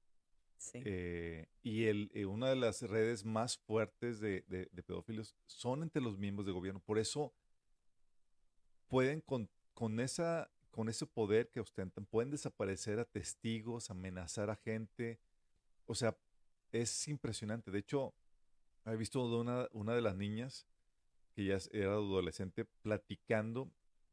[0.56, 0.80] Sí.
[0.84, 5.82] Eh, y el, eh, una de las redes más fuertes de, de- de pedófilos son
[5.82, 6.78] entre los miembros del gobierno.
[6.78, 7.32] Por eso
[8.86, 14.54] pueden con, con, esa, con ese poder que ostentan, pueden desaparecer a testigos, amenazar a
[14.54, 15.18] gente.
[15.86, 16.16] O sea,
[16.70, 17.72] es impresionante.
[17.72, 18.14] De hecho,
[18.92, 20.66] he visto una, de las niñas
[21.34, 23.70] que ya era adolescente platicando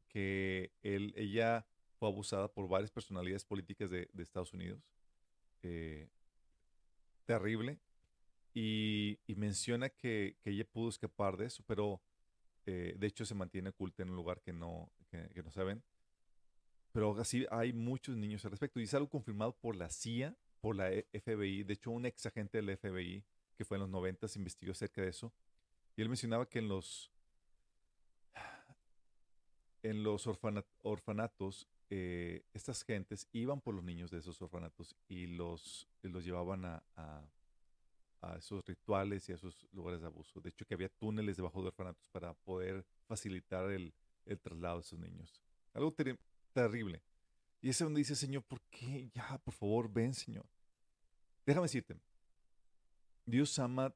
[0.08, 1.66] que él, ella
[1.98, 4.80] fue abusada por varias personalidades políticas de, Estados Unidos.
[5.62, 6.08] Eh,
[7.24, 7.78] terrible.
[8.54, 12.00] Y, y menciona que, que ella pudo escapar de eso, pero
[12.64, 15.82] eh, de hecho se mantiene oculta en un lugar que no, que, que no saben.
[16.92, 18.80] Pero así hay muchos niños al respecto.
[18.80, 21.64] Y es algo confirmado por la CIA, por la E- FBI.
[21.64, 23.22] De hecho, un ex agente del FBI
[23.56, 25.32] que fue en los 90 investigó acerca de eso.
[25.96, 27.10] Y él mencionaba que en los,
[29.82, 35.26] en los orfana- orfanatos, eh, estas gentes iban por los niños de esos orfanatos y
[35.28, 37.28] los, los llevaban a, a-
[38.38, 40.40] esos rituales y a esos lugares de abuso.
[40.40, 43.94] De hecho, que había túneles debajo de orfanatos para poder facilitar el,
[44.24, 45.40] el traslado de esos niños.
[45.72, 46.18] Algo ter-
[46.52, 47.00] terrible.
[47.62, 49.08] Y es donde dice, Señor, ¿por qué?
[49.14, 50.44] Ya, por favor, ven, Señor.
[51.44, 51.96] Déjame decirte,
[53.26, 53.94] Dios ama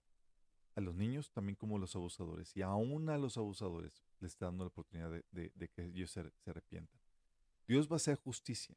[0.74, 2.54] a los niños también como a los abusadores.
[2.56, 6.50] Y aún a los abusadores les está dando la oportunidad de, que ellos se, se
[6.50, 7.00] arrepientan.
[7.66, 8.76] Dios va a hacer justicia.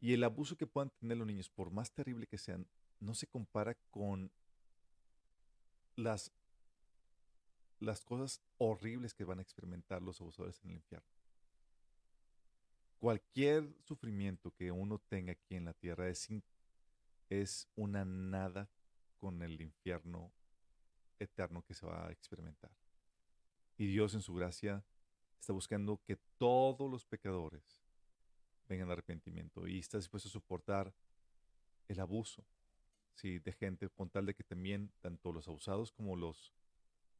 [0.00, 2.66] Y el abuso que puedan tener los niños, por más terrible que sean,
[2.98, 4.30] no se compara con
[5.96, 6.32] las,
[8.04, 11.06] cosas horribles que van a experimentar los abusadores en el infierno.
[12.98, 16.28] Cualquier sufrimiento que uno tenga aquí en la tierra es,
[17.30, 18.68] es una nada
[19.20, 20.32] con el infierno
[21.18, 22.70] eterno que se va a experimentar.
[23.76, 24.84] Y Dios en su gracia
[25.38, 27.80] está buscando que todos los pecadores
[28.68, 30.94] vengan al arrepentimiento y está dispuesto a soportar
[31.88, 32.44] el abuso
[33.14, 36.52] sí, de gente con tal de que también tanto los abusados como los,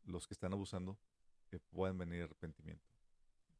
[0.05, 0.99] los que están abusando
[1.51, 2.89] eh, puedan venir al arrepentimiento.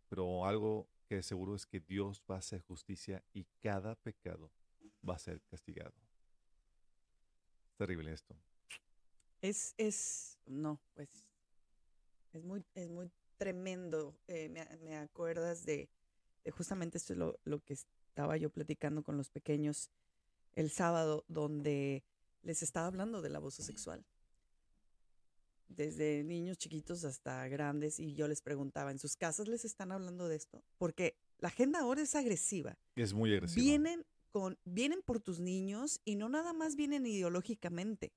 [0.09, 4.51] Pero algo que seguro es que Dios va a hacer justicia y cada pecado
[5.09, 5.95] va a ser castigado.
[7.81, 8.37] Terrible esto.
[9.41, 11.09] Es, es, no, pues,
[12.35, 14.15] es muy, es muy tremendo.
[14.29, 15.89] Eh, me, me acuerdas de,
[16.45, 19.91] de justamente esto es lo, lo que estaba yo platicando con los pequeños
[20.53, 22.05] el sábado, donde
[22.43, 24.05] les estaba hablando del abuso sexual.
[25.69, 30.29] Desde niños chiquitos hasta grandes, y yo les preguntaba, ¿en sus casas les están hablando
[30.29, 30.63] de esto?
[30.77, 32.77] Porque la agenda ahora es agresiva.
[32.95, 33.65] Es muy agresivo.
[33.65, 38.13] Vienen, con, vienen por tus niños y no nada más vienen ideológicamente,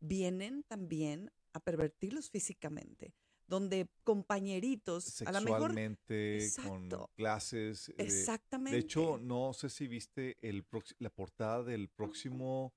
[0.00, 3.14] vienen también a pervertirlos físicamente,
[3.46, 5.74] donde compañeritos, a lo mejor...
[5.74, 7.88] Sexualmente, con clases.
[7.90, 8.76] eh, Exactamente.
[8.76, 10.64] De hecho, no sé si viste el
[10.98, 12.72] la portada del próximo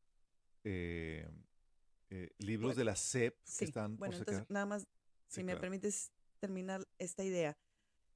[0.64, 1.28] eh,
[2.10, 3.66] eh, libros Bueno, de la SEP que sí.
[3.66, 4.88] están bueno, por entonces nada más,
[5.28, 5.62] si Sí, me claro.
[5.62, 7.58] permites terminar esta idea.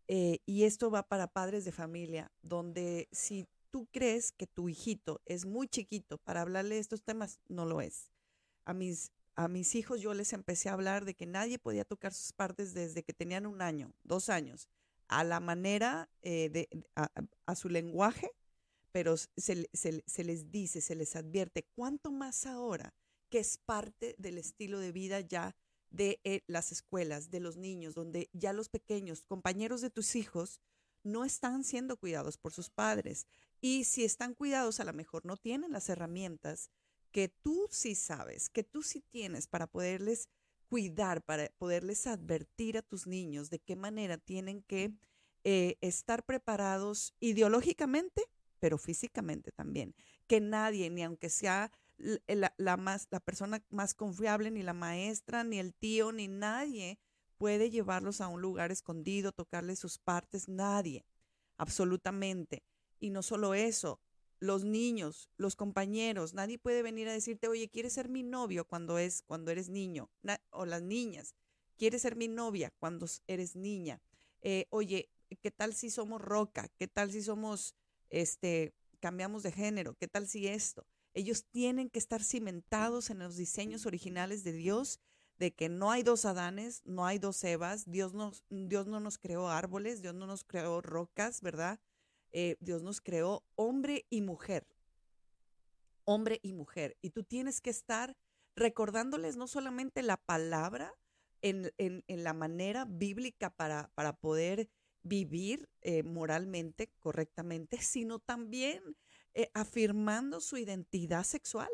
[0.08, 5.22] eh, y esto va para padres de familia, donde si tú crees que tu hijito
[5.26, 8.10] es muy chiquito para hablarle de estos temas, no lo es.
[8.64, 12.14] A mis, a mis hijos yo les empecé a hablar de que nadie podía tocar
[12.14, 14.70] sus partes desde que tenían un año, dos años,
[15.10, 18.32] a la manera, eh, de, a, su lenguaje,
[18.94, 22.94] pero se, se se les dice, se les advierte, cuánto más ahora
[23.30, 25.54] que es parte del estilo de vida ya
[25.90, 30.62] de eh, las escuelas, de los niños, donde ya los pequeños, compañeros de tus hijos,
[31.04, 33.28] no están siendo cuidados por sus padres.
[33.68, 36.70] Y si están cuidados, a lo mejor no tienen las herramientas
[37.12, 40.30] que tú sí sabes, que tú sí tienes para poderles
[40.70, 44.94] cuidar, para poderles advertir a tus niños de qué manera tienen que
[45.44, 48.22] eh, estar preparados ideológicamente,
[48.60, 49.96] pero físicamente también.
[50.28, 54.74] Que nadie, ni aunque sea l- la, la más, la persona más confiable, ni la
[54.74, 57.00] maestra, ni el tío, ni nadie
[57.40, 61.04] puede llevarlos a un lugar escondido, tocarles sus partes, nadie,
[61.58, 62.62] absolutamente.
[63.00, 64.00] Y no solo eso,
[64.40, 68.98] los niños, los compañeros, nadie puede venir a decirte, oye, ¿quieres ser mi novio cuando
[68.98, 70.10] es cuando eres niño?
[70.52, 71.36] O las niñas,
[71.78, 74.02] ¿quieres ser mi novia cuando eres niña?
[74.42, 75.10] Eh, oye,
[75.42, 76.70] ¿qué tal si somos roca?
[76.78, 77.76] ¿Qué tal si somos,
[78.10, 79.96] este, cambiamos de género?
[79.96, 80.86] ¿Qué tal si esto?
[81.14, 85.00] Ellos tienen que estar cimentados en los diseños originales de Dios,
[85.38, 89.18] de que no hay dos Adanes, no hay dos Evas, Dios, nos, Dios no nos
[89.18, 91.80] creó árboles, Dios no nos creó rocas, ¿verdad?
[92.32, 94.68] Eh, Dios nos creó hombre y mujer,
[96.04, 96.98] hombre y mujer.
[97.02, 98.16] Y tú tienes que estar
[98.56, 100.94] recordándoles no solamente la palabra
[101.42, 104.70] en, en- la manera bíblica para, para poder
[105.04, 108.82] vivir eh, moralmente, correctamente, sino también
[109.34, 111.70] eh, afirmando su identidad sexual,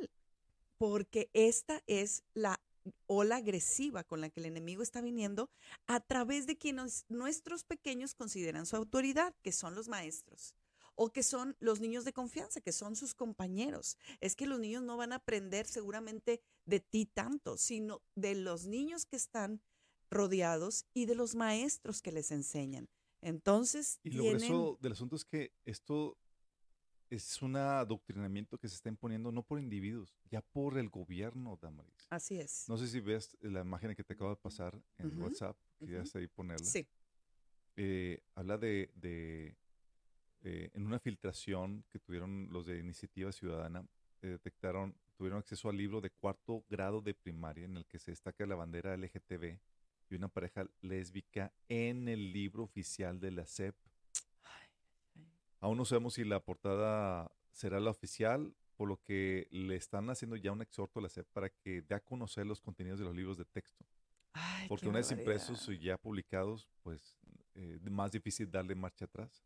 [0.78, 2.60] porque esta es la
[3.08, 5.50] ola agresiva con la que el enemigo está viniendo
[5.88, 10.56] a través de quienes nuestros pequeños consideran su autoridad, que son los maestros.
[10.96, 13.98] o que son los niños de confianza, que son sus compañeros.
[14.20, 18.68] Es que los niños no van a aprender seguramente de ti tanto, sino de los
[18.68, 19.62] niños que están
[20.12, 22.88] rodeados y de los maestros que les enseñan.
[23.22, 26.18] Entonces, Y lo tienen, grueso del asunto es que esto
[27.12, 32.08] es un adoctrinamiento que se está imponiendo no por individuos, ya por el gobierno, Damaris.
[32.10, 32.66] así es.
[32.70, 36.28] No sé si ves la imagen que te acabo de pasar en WhatsApp, querías ahí
[36.28, 36.66] ponerla.
[36.66, 36.88] Sí,
[37.76, 39.56] Eh, habla de, de,
[40.44, 43.86] eh, en una filtración que tuvieron los de Iniciativa Ciudadana,
[44.22, 48.12] eh, detectaron, tuvieron acceso al libro de cuarto grado de primaria en el que se
[48.12, 49.58] destaca la bandera LGTB
[50.10, 53.76] y una pareja lésbica en el libro oficial de la SEP.
[55.62, 60.36] Aún no sabemos si la portada será la oficial, por lo que le están haciendo
[60.36, 63.16] ya un exhorto a la SEP para que dé a conocer los contenidos de los
[63.16, 63.86] libros de texto.
[64.34, 67.16] Ay, Porque una vez impresos y ya publicados, pues
[67.54, 69.44] eh, más difícil darle marcha atrás.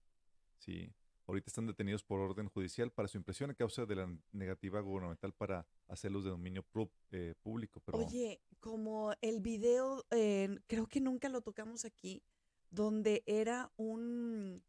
[0.57, 0.89] Sí.
[1.27, 5.33] Ahorita están detenidos por orden judicial para su impresión a causa de la negativa gubernamental
[5.33, 7.81] para hacerlos de dominio pu- eh, público.
[7.83, 12.21] Pero Oye, como el video, eh, creo que nunca lo tocamos aquí,
[12.69, 14.63] donde era un,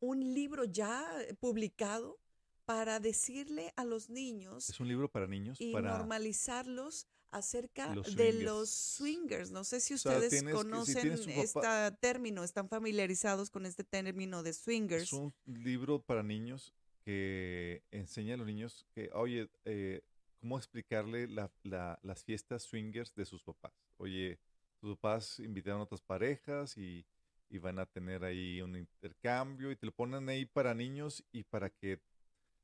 [0.00, 1.06] un libro ya
[1.40, 2.18] publicado
[2.64, 8.16] para decirle a los niños es un libro para niños, y para normalizarlos acerca los
[8.16, 9.50] de los swingers.
[9.50, 11.60] No sé si O sea, ustedes si conocen este
[12.00, 15.04] término, están familiarizados con este término de swingers.
[15.04, 16.72] Es un libro para niños
[17.04, 20.02] que enseña a los niños que, oye, eh,
[20.40, 23.72] cómo explicarle la- la- las fiestas swingers de sus papás.
[23.96, 24.38] Oye,
[24.80, 27.04] tus papás invitaron a otras parejas y,
[27.50, 31.42] y van a tener ahí un intercambio y te lo ponen ahí para niños y
[31.42, 32.00] para que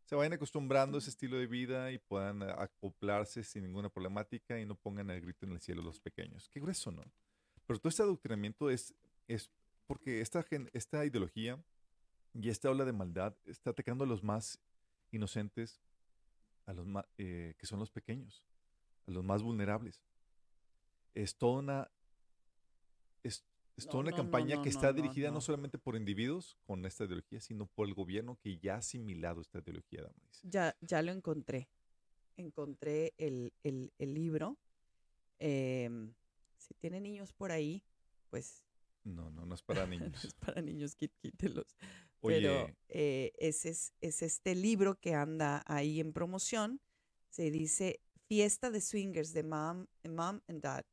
[0.05, 4.64] se vayan acostumbrando a ese estilo de vida y puedan acoplarse sin ninguna problemática y
[4.64, 6.49] no pongan el grito en el cielo los pequeños.
[6.49, 7.03] Qué grueso, ¿no?
[7.66, 8.95] Pero todo este adoctrinamiento es,
[9.26, 9.51] es
[9.89, 11.61] porque esta, esta ideología
[12.32, 14.61] y esta ola de maldad está atacando a los más
[15.11, 15.80] inocentes,
[16.66, 18.45] a los ma- eh, que son los pequeños,
[19.09, 20.01] a los más vulnerables.
[21.14, 21.91] Es toda una,
[23.24, 23.45] es,
[23.77, 25.35] es No, toda una no, no, campaña no, que no, está no, dirigida no.
[25.35, 25.41] no.
[25.41, 29.59] solamente por individuos con esta ideología, sino por el gobierno que ya ha asimilado esta
[29.59, 30.03] ideología.
[30.03, 30.41] Damaris.
[30.43, 31.68] Ya, ya lo encontré.
[32.37, 34.59] Encontré el, el- el libro.
[35.39, 36.14] Em,
[36.57, 37.83] si tiene niños por ahí,
[38.31, 38.62] pues
[39.05, 40.24] No, no, no es para no niños.
[40.24, 41.77] es para niños, quí- quítelos.
[42.20, 46.81] Oye, Pero eh, es, es, es este libro que anda ahí en promoción.
[47.31, 50.87] Se dice Fiesta de Swingers de Mom, mom and Dad,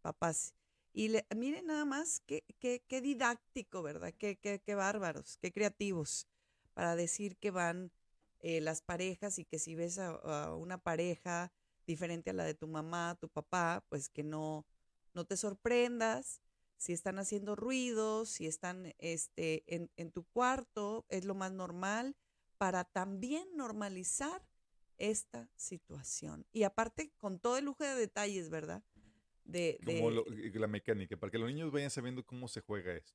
[0.00, 0.54] papás.
[0.92, 4.12] Y le- miren nada más qué, qué, qué didáctico, ¿verdad?
[4.18, 6.26] Qué, qué, qué bárbaros, qué creativos
[6.74, 7.92] para decir que van
[8.40, 11.52] eh, las parejas y que si ves a, a una pareja
[11.86, 14.66] diferente a la de tu mamá, tu papá, pues que no,
[15.14, 16.40] no te sorprendas
[16.76, 22.16] si están haciendo ruidos, si están este, en, en tu cuarto, es lo más normal,
[22.58, 24.42] para también normalizar
[24.98, 26.46] esta situación.
[26.52, 28.82] Y aparte, con todo el lujo de detalles, ¿verdad?
[29.50, 33.12] De, como lo- la mecánica, para que los niños vayan sabiendo cómo se juega esto.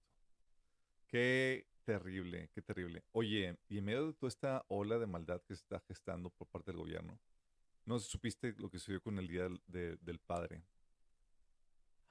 [1.07, 3.03] Qué terrible, qué terrible.
[3.11, 6.47] Oye, y en medio de toda esta ola de maldad que se está gestando por
[6.47, 7.19] parte del gobierno,
[7.85, 10.63] ¿no supiste lo que sucedió con el Día del, de- del Padre?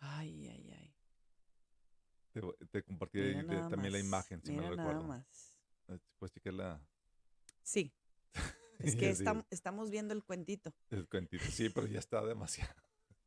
[0.00, 0.94] Ay, ay, ay.
[2.32, 2.82] Te, te
[3.44, 5.08] nada también la imagen, si mira no nada recuerdo.
[5.08, 5.56] más.
[5.88, 6.80] Eh, Puedes checar la...
[7.62, 7.92] Sí,
[8.80, 10.74] es que Sí, estamos viendo el cuentito.
[10.90, 11.44] el cuentito.
[11.44, 12.74] Sí, pero ya está demasiado.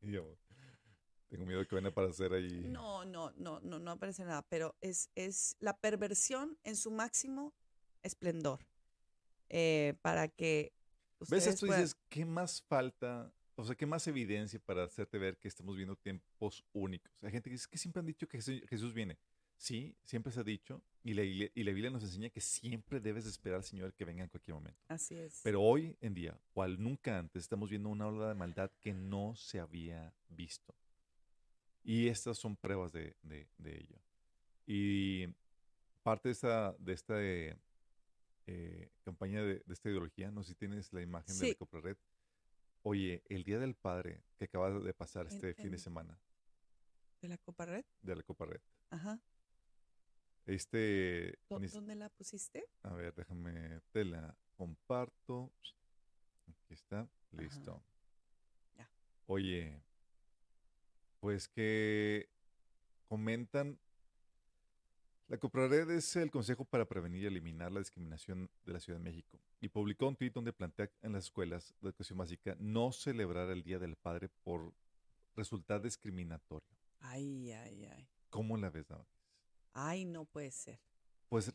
[1.28, 2.48] Tengo miedo que vayan a aparecer ahí.
[2.68, 7.54] No, no, no, no, no aparece nada, pero es, es la perversión en su máximo
[8.02, 8.66] esplendor.
[9.50, 10.72] eh, para que
[11.28, 13.32] ¿Ves esto y puedan- dices, ¿qué más falta?
[13.56, 17.10] O sea, ¿qué más evidencia para hacerte ver que estamos viendo tiempos únicos?
[17.22, 19.18] Hay gente que dice que siempre han dicho que Jesús, viene.
[19.56, 20.80] Sí, siempre se ha dicho.
[21.02, 24.04] Y la, y la Biblia nos enseña que siempre debes de esperar al Señor que
[24.04, 24.80] venga en cualquier momento.
[24.86, 25.40] Así es.
[25.42, 29.34] Pero hoy en día, cual nunca antes, estamos viendo una ola de maldad que no
[29.34, 30.72] se había visto.
[31.84, 33.98] Y estas son pruebas de, de- de ello.
[34.66, 35.26] Y
[36.02, 40.92] parte de esta, de esta eh, campaña de, de esta ideología, no sé si tienes
[40.92, 41.48] la imagen de Sí.
[41.52, 41.96] la Coprared.
[42.82, 46.18] Oye, el Día del Padre que acaba de pasar En- este fin de en- semana
[47.20, 47.84] ¿De la Copa Red?
[48.02, 48.60] de la Copa Red.
[48.90, 49.20] Ajá.
[50.46, 52.64] Este, ¿Dó- ni- ¿Dónde la pusiste?
[52.82, 55.52] a ver, déjame, te la comparto.
[56.46, 57.82] Aquí está, listo.
[58.76, 58.90] Ya.
[59.26, 59.82] Oye,
[61.20, 62.28] pues que
[63.06, 63.78] comentan,
[65.28, 69.04] la Coprared es el Consejo para Prevenir y Eliminar la Discriminación de la Ciudad de
[69.04, 73.50] México y publicó un tuit donde plantea en las escuelas de educación básica no celebrar
[73.50, 74.72] el Día del Padre por
[75.36, 76.68] resultar discriminatorio.
[77.00, 78.08] Ay, ay, ay.
[78.30, 79.12] ¿Cómo la ves, Damaris?
[79.74, 80.80] Ay, no puede ser.
[81.28, 81.52] Pues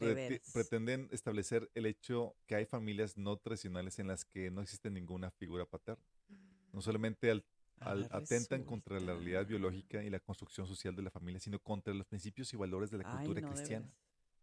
[0.53, 5.32] pretenden establecer el hecho que hay familias no tradicionales en las que no existe ninguna
[5.32, 6.03] figura paterna.
[6.72, 7.43] No solamente al-
[7.80, 11.93] al- atentan contra la realidad biológica y la construcción social de la familia, sino contra
[11.93, 13.89] los principios y valores de la Ay, cultura no, cristiana,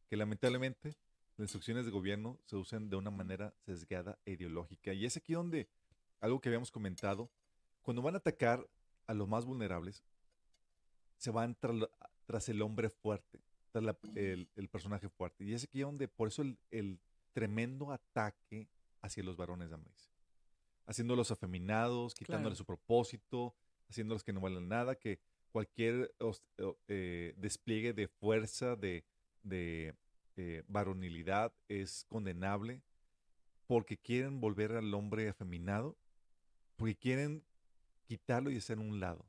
[0.08, 0.88] que lamentablemente
[1.36, 4.92] las instrucciones de gobierno se usan de una manera sesgada e ideológica.
[4.92, 5.68] Y es aquí donde
[6.20, 7.30] algo que habíamos comentado,
[7.82, 8.68] cuando van a atacar
[9.06, 10.04] a los más vulnerables,
[11.16, 11.56] se van
[12.26, 13.40] tras, el hombre fuerte,
[13.72, 15.44] tras la- el, el personaje fuerte.
[15.44, 16.98] Y es aquí donde, por eso el, el
[17.32, 18.68] tremendo ataque
[19.02, 20.04] hacia los varones de América.
[20.90, 22.56] Haciéndolos afeminados, quitándoles Claro.
[22.56, 23.54] su propósito,
[23.88, 25.20] haciéndolos que no valen nada, que
[25.52, 26.12] cualquier
[26.88, 29.04] eh, despliegue de fuerza, de,
[29.42, 29.94] de
[30.36, 32.82] eh, varonilidad es condenable
[33.66, 35.96] porque quieren volver al hombre afeminado,
[36.76, 37.44] porque quieren
[38.06, 39.24] quitarlo y hacer un lado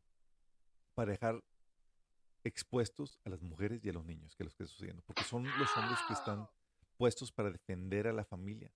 [0.96, 1.44] para dejar
[2.44, 5.24] expuestos a las mujeres y a los niños, que es lo que está sucediendo, porque
[5.24, 6.50] son los hombres que están
[6.98, 8.72] puestos para defender a la familia,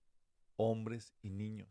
[0.56, 1.70] hombres y niños.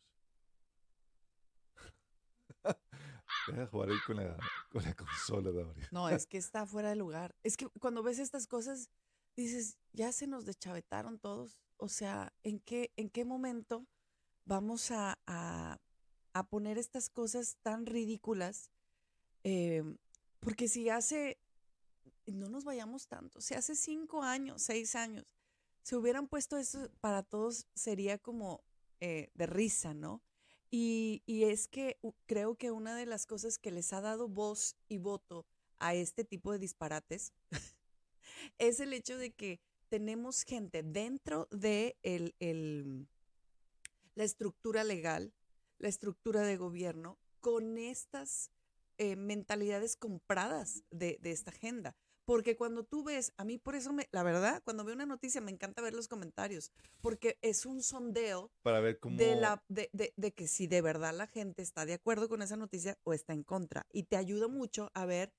[3.70, 4.36] Jugar ahí con la,
[4.70, 5.50] con la consola.
[5.90, 7.34] No, es que está fuera de lugar.
[7.42, 8.90] Es que cuando ves estas cosas,
[9.36, 11.60] dices, ya se nos deschavetaron todos.
[11.76, 13.86] O sea, ¿en qué, en qué momento
[14.44, 15.78] vamos a, a-
[16.32, 18.70] a poner estas cosas tan ridículas?
[19.42, 19.82] Eh,
[20.40, 21.38] porque si hace,
[22.26, 25.34] no nos vayamos tanto, si hace cinco años, seis años,
[25.82, 28.64] se hubieran puesto eso para todos, sería como
[29.00, 30.22] eh, de risa, ¿no?
[30.76, 34.74] Y, y es que creo que una de las cosas que les ha dado voz
[34.88, 35.46] y voto
[35.78, 37.32] a este tipo de disparates
[38.58, 43.06] es el hecho de que tenemos gente dentro de el- el-
[44.16, 45.32] la estructura legal,
[45.78, 48.50] la estructura de gobierno, con estas
[48.98, 51.94] eh, mentalidades compradas de, de esta agenda.
[52.24, 55.40] Porque cuando tú ves, a mí por eso, me, la verdad, cuando veo una noticia
[55.40, 56.72] me encanta ver los comentarios,
[57.02, 59.16] porque es un sondeo Para ver cómo...
[59.16, 62.40] de, la, de, de- de que si de verdad la gente está de acuerdo con
[62.42, 63.86] esa noticia o está en contra.
[63.92, 65.32] Y te ayuda mucho a ver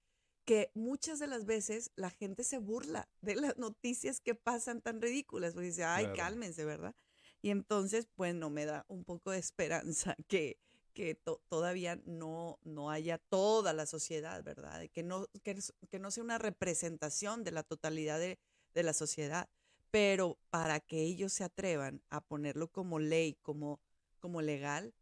[0.46, 5.02] que muchas de las veces la gente se burla de las noticias que pasan tan
[5.02, 6.18] ridículas, porque dice, ay, Claro.
[6.18, 6.96] cálmense, ¿verdad?
[7.42, 10.60] Y entonces, bueno, me da un poco de esperanza que,
[10.96, 14.90] que to- todavía no, no haya toda la sociedad, ¿verdad?
[14.94, 18.40] Que no, que, no sea una representación de la totalidad de,
[18.74, 19.50] de la sociedad.
[19.92, 23.80] Pero para que ellos se atrevan a ponerlo como ley, como,
[24.20, 24.94] como legal,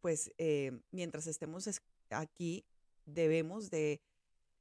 [0.00, 2.64] pues eh, mientras estemos es- aquí
[3.06, 4.00] debemos de,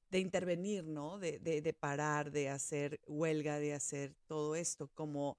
[0.10, 1.20] de intervenir, ¿no?
[1.20, 5.38] De, de, de parar, de hacer huelga, de hacer todo esto, como,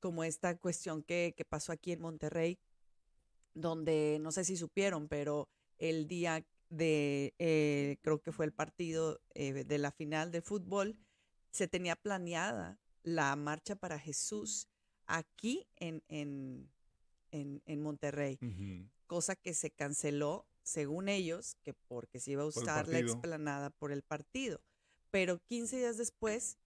[0.00, 2.58] como esta cuestión que, que pasó aquí en Monterrey,
[3.54, 5.48] donde no sé si supieron, pero
[5.78, 10.96] el día de, eh, creo que fue el partido eh, de la final de fútbol,
[11.50, 14.68] se tenía planeada la marcha para Jesús
[15.06, 16.70] aquí en, en,
[17.30, 18.38] en, en Monterrey,
[19.06, 23.92] cosa que se canceló, según ellos, que porque se iba a usar la explanada por
[23.92, 24.60] el partido.
[25.10, 26.58] Pero 15 días después,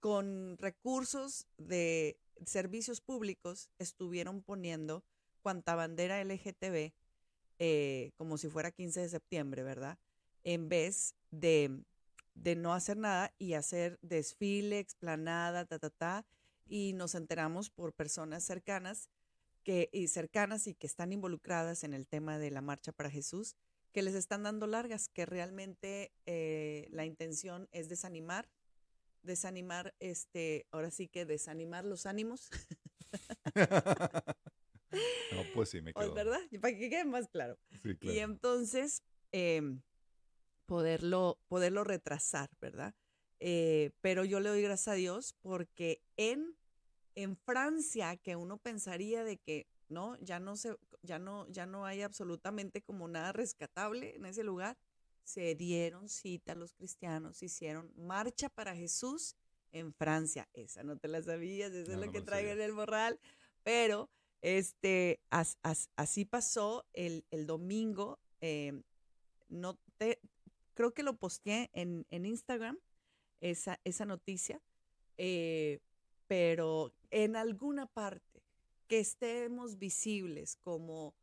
[0.00, 5.04] con recursos de servicios públicos, estuvieron poniendo
[5.42, 6.92] cuanta bandera LGTB,
[7.58, 9.98] eh, como si fuera 15 de septiembre, ¿verdad?
[10.44, 11.82] En vez de,
[12.34, 16.26] de no hacer nada y hacer desfile, explanada, ta, ta, ta.
[16.66, 19.10] Y nos enteramos por personas cercanas
[19.62, 23.56] que, y cercanas y que están involucradas en el tema de la Marcha para Jesús,
[23.92, 28.48] que les están dando largas, que realmente eh, la intención es desanimar,
[29.22, 32.50] desanimar, este, ahora sí que desanimar los ánimos,
[35.30, 36.14] no, pues sí, me ¿o es quedo.
[36.14, 36.40] ¿verdad?
[36.60, 37.58] Para que quede más claro.
[37.82, 39.82] Sí, Y entonces em,
[40.66, 42.94] poderlo, poderlo retrasar, ¿verdad?
[43.40, 46.56] Eh, pero yo le doy gracias a Dios porque en,
[47.14, 51.84] en Francia, que uno pensaría de que no, ya no se, ya no, ya no
[51.86, 54.78] hay absolutamente como nada rescatable en ese lugar,
[55.24, 59.36] se dieron cita los cristianos, hicieron marcha para Jesús
[59.72, 60.48] en Francia.
[60.52, 63.18] Esa no te la sabías, eso No, es lo no que traigo en el morral,
[63.62, 64.10] pero
[64.42, 68.20] este, as- as- así pasó el, el domingo.
[68.40, 68.82] eh,
[69.48, 70.20] no te,
[70.74, 72.78] creo que lo posteé en, en Instagram,
[73.40, 74.60] esa, esa noticia,
[75.18, 75.80] eh,
[76.26, 78.42] pero en alguna parte
[78.88, 81.14] que estemos visibles como,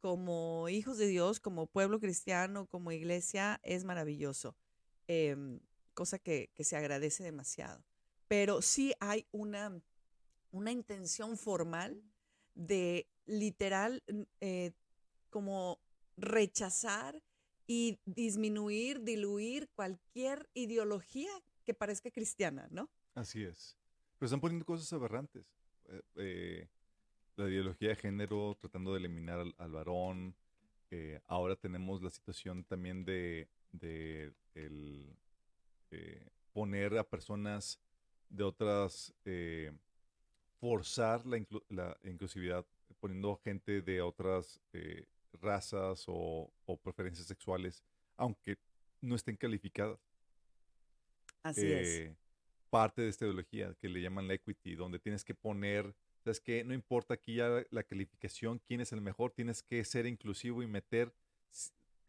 [0.00, 4.56] como hijos de Dios, como pueblo cristiano, como iglesia, es maravilloso.
[5.08, 5.60] em,
[5.94, 7.84] cosa que, que se agradece demasiado.
[8.28, 9.82] Pero sí hay una,
[10.52, 12.02] una intención formal
[12.54, 14.02] de literal
[14.40, 14.72] eh,
[15.30, 15.78] como
[16.16, 17.22] rechazar
[17.66, 21.30] y disminuir, diluir cualquier ideología
[21.64, 22.90] que parezca cristiana, ¿no?
[23.14, 23.76] Así es.
[24.18, 25.46] Pero están poniendo cosas aberrantes.
[25.88, 26.68] Eh, eh,
[27.36, 30.34] la ideología de género tratando de eliminar al, varón.
[30.90, 35.16] Eh, ahora tenemos la situación también de, de el,
[36.52, 37.80] poner a personas
[38.28, 39.14] de otras,
[40.60, 42.64] forzar la, la, inclusividad,
[43.00, 44.60] poniendo gente de otras
[45.40, 47.82] razas o, o, preferencias sexuales,
[48.16, 48.58] aunque
[49.00, 49.98] no estén calificadas.
[51.42, 52.12] Así es
[52.70, 55.92] parte de esta ideología que le llaman la equity, donde tienes que poner,
[56.22, 60.06] sabes que no importa aquí ya la calificación, quién es el mejor, tienes que ser
[60.06, 61.12] inclusivo y meter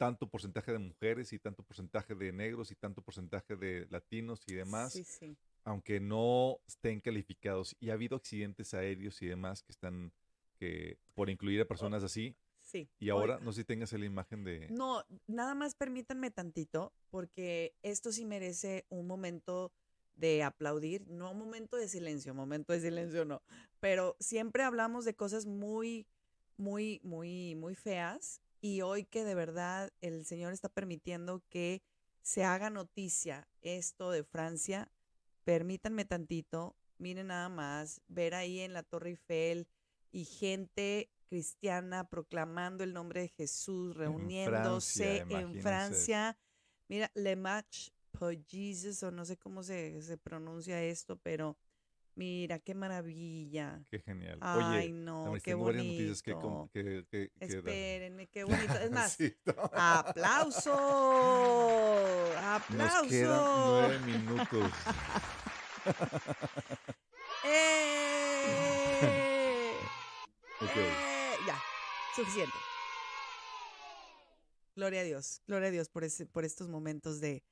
[0.02, 4.56] tanto porcentaje de mujeres y tanto porcentaje de negros y tanto porcentaje de latinos y
[4.56, 4.99] demás,
[5.64, 7.76] aunque no estén calificados.
[7.80, 10.12] Y ha habido accidentes aéreos y demás que están,
[10.58, 12.36] que por incluir a personas así.
[12.64, 12.89] Sí.
[12.97, 14.70] Y ahora, no sé si tengas la imagen de...
[14.72, 19.72] No, nada más permítanme tantito, porque esto sí merece un momento
[20.16, 23.43] de aplaudir, no momento de silencio, momento de silencio no,
[23.80, 26.08] pero siempre hablamos de cosas muy,
[26.58, 31.82] muy, muy, muy feas y hoy que de verdad el Señor está permitiendo que
[32.22, 34.91] se haga noticia esto de Francia,
[35.43, 39.68] permítanme tantito, miren nada más, ver ahí en la Torre Eiffel
[40.12, 46.38] y gente cristiana proclamando el nombre de Jesús, reuniéndose en Francia.
[46.88, 47.89] Mira, Le Match
[48.47, 51.57] Jesus, o no sé cómo se, se pronuncia esto, pero
[52.16, 53.84] mira, qué maravilla.
[53.89, 54.38] Qué genial.
[54.41, 56.70] Ay, no, qué bonito.
[56.72, 58.74] Que, que, Espérenme, qué bonito.
[58.74, 59.18] Es más,
[59.74, 60.74] aplauso,
[62.38, 63.01] aplauso.
[63.03, 64.72] Nos quedan nueve minutos.
[67.43, 68.12] ¡Eh!
[70.76, 71.57] eh, ya,
[72.16, 72.53] suficiente.
[74.76, 77.43] Gloria a Dios, gloria a Dios por, ese, por estos momentos de,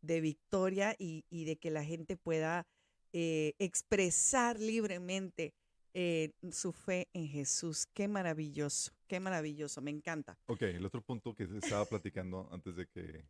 [0.00, 2.66] de victoria y, de que la gente pueda
[3.12, 5.54] eh, expresar libremente
[5.94, 7.86] eh, su fe en Jesús.
[7.92, 10.38] Qué maravilloso, qué maravilloso, me encanta.
[10.46, 13.26] Ok, el otro punto que estaba platicando antes de que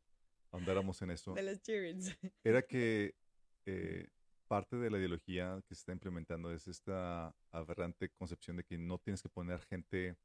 [0.52, 1.34] andáramos en eso.
[1.34, 1.58] De los
[2.44, 3.14] Era que
[3.66, 4.08] eh,
[4.46, 8.98] parte de la ideología que se está implementando es esta aberrante concepción de que no
[8.98, 10.16] tienes que poner gente.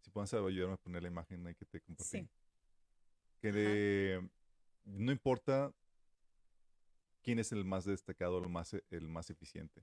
[0.00, 2.28] Si puedes ayudarme a poner la imagen ahí que te compartí.
[3.40, 4.20] Que
[4.84, 5.72] no importa
[7.26, 9.82] quién es el más destacado, el más, el más eficiente.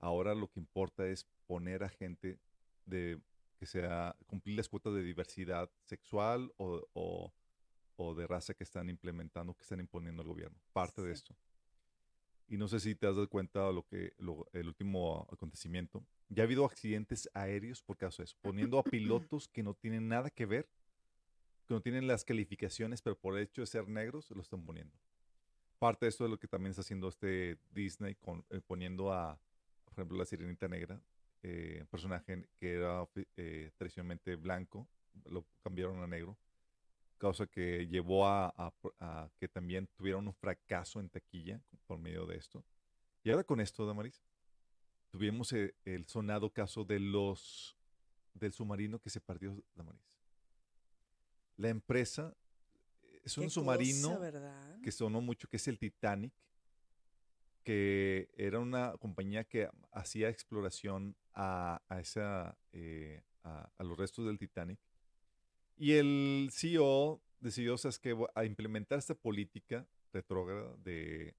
[0.00, 2.40] Ahora lo que importa es poner a gente
[2.86, 3.20] de
[3.56, 7.32] que sea cumplir las cuotas de diversidad sexual o,
[8.16, 10.58] de raza que están implementando, que están imponiendo el gobierno.
[10.72, 11.36] Parte de esto.
[12.48, 14.14] Y no sé si te has dado cuenta de lo que
[14.52, 16.04] el último acontecimiento.
[16.30, 20.08] Ya ha habido accidentes aéreos por causa de eso, poniendo a pilotos que no tienen
[20.08, 20.68] nada que ver,
[21.68, 24.98] que no tienen las calificaciones, pero por el hecho de ser negros lo están poniendo
[25.78, 29.38] parte de esto es lo que también está haciendo este Disney con, eh, poniendo a,
[29.84, 31.00] por ejemplo, la Sirenita Negra,
[31.42, 33.06] eh, personaje que era
[33.36, 34.88] eh, tradicionalmente blanco,
[35.26, 36.36] lo cambiaron a negro,
[37.18, 38.72] causa que llevó a,
[39.38, 42.64] que también tuvieron un fracaso en taquilla por medio de esto.
[43.22, 44.22] Y ahora con esto, Damaris,
[45.10, 47.76] tuvimos el, el sonado caso de los
[48.34, 50.02] del submarino que se perdió, Damaris.
[51.56, 52.36] La empresa
[53.26, 54.20] es un submarino
[54.82, 56.32] que sonó mucho, que es el Titanic,
[57.64, 64.78] que era una compañía que hacía exploración a, esa, eh, a, los restos del Titanic.
[65.76, 71.34] Y el CEO decidió, ¿sabes que A implementar esta política retrógrada de,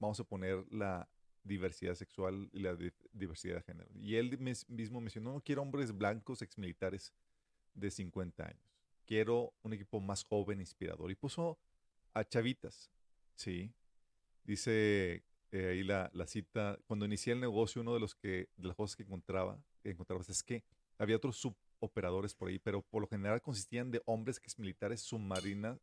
[0.00, 1.08] vamos a poner la
[1.44, 2.76] diversidad sexual y la
[3.12, 3.90] diversidad de género.
[3.94, 4.36] Y él
[4.66, 7.14] mismo mencionó, no quiero hombres blancos exmilitares
[7.72, 8.73] de 50 años
[9.06, 11.10] quiero un equipo más joven, inspirador.
[11.10, 11.58] Y puso
[12.12, 12.90] a chavitas,
[13.34, 13.72] ¿sí?
[14.44, 18.96] Dice eh, ahí la, cita, cuando inicié el negocio, uno de los que, las cosas
[18.96, 20.64] que encontraba, encontrabas es que
[20.98, 25.00] había otros suboperadores por ahí, pero por lo general consistían de hombres que es militares
[25.00, 25.78] submarinas,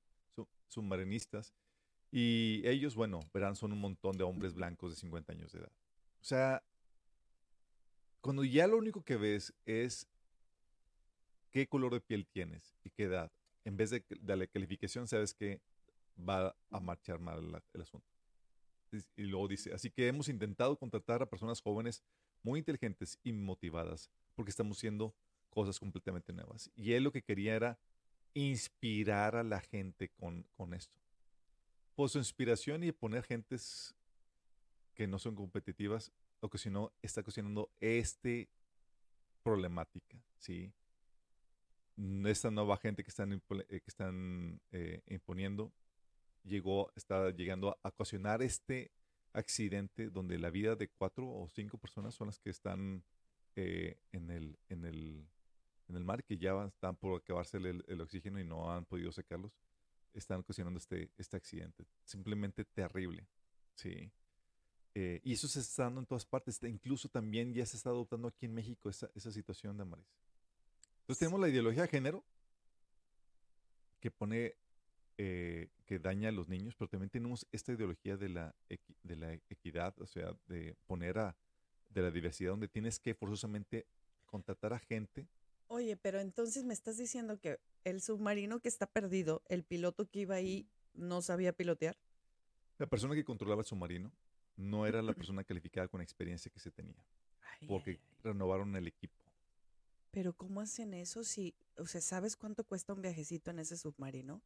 [0.68, 1.54] submarinistas,
[2.12, 5.72] y ellos, bueno, verán, son un montón de hombres blancos de 50 años de edad.
[6.20, 6.62] O sea,
[8.20, 10.08] cuando ya lo único que ves es
[11.52, 13.32] qué color de piel tienes y qué edad.
[13.64, 15.62] En vez de darle calificación, sabes que
[16.18, 18.08] va a marchar mal el asunto.
[19.16, 22.04] Y luego dice, así que hemos intentado contratar a personas jóvenes
[22.44, 25.16] muy inteligentes y motivadas porque estamos haciendo
[25.50, 26.70] cosas completamente nuevas.
[26.76, 27.80] Y él lo que quería era
[28.34, 30.98] inspirar a la gente con, con esto.
[31.96, 33.96] Por su inspiración y poner gentes
[34.94, 38.50] que no son competitivas, ocasionó, está ocasionando este
[39.44, 40.74] problemática, ¿sí?
[42.26, 45.72] Esta nueva gente que están, eh, que están eh, imponiendo
[46.44, 48.92] llegó, está llegando a ocasionar este
[49.34, 53.04] accidente donde la vida de cuatro o cinco personas son las que están
[53.56, 55.28] eh, en, el, en, el,
[55.88, 59.12] en el mar, que ya están por acabarse el, el oxígeno y no han podido
[59.12, 59.52] secarlos,
[60.14, 61.86] están ocasionando este, este accidente.
[62.04, 63.28] Simplemente terrible.
[63.76, 64.12] Sí.
[64.94, 66.62] Eh, y eso se está dando en todas partes.
[66.64, 70.21] Incluso también ya se está adoptando aquí en México esa, esa situación de Amaris.
[71.02, 72.24] Entonces tenemos la ideología de género
[74.00, 74.56] que pone,
[75.18, 78.56] eh, que daña a los niños, pero también tenemos esta ideología de la,
[79.04, 81.36] de la equidad, o sea, de poner a,
[81.90, 83.86] de la diversidad, donde tienes que forzosamente
[84.26, 85.28] contratar a gente.
[85.68, 90.20] Oye, pero entonces me estás diciendo que el submarino que está perdido, el piloto que
[90.20, 91.98] iba ahí, no sabía pilotear.
[92.78, 94.12] La persona que controlaba el submarino
[94.58, 97.04] no era la persona calificada con la experiencia que se tenía,
[97.68, 99.21] porque renovaron el equipo.
[100.12, 104.42] Pero ¿cómo hacen eso si, o sea, ¿sabes cuánto cuesta un viajecito en ese submarino?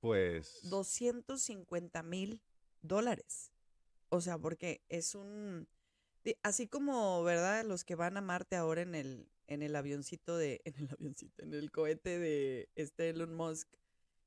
[0.00, 0.68] Pues...
[0.68, 2.42] 250 mil
[2.82, 3.52] dólares.
[4.08, 5.68] O sea, porque es un...
[6.42, 7.64] Así como, ¿verdad?
[7.64, 10.60] Los que van a Marte ahora en el, en el avioncito de...
[10.64, 13.68] En el avioncito, en el cohete de este Elon Musk,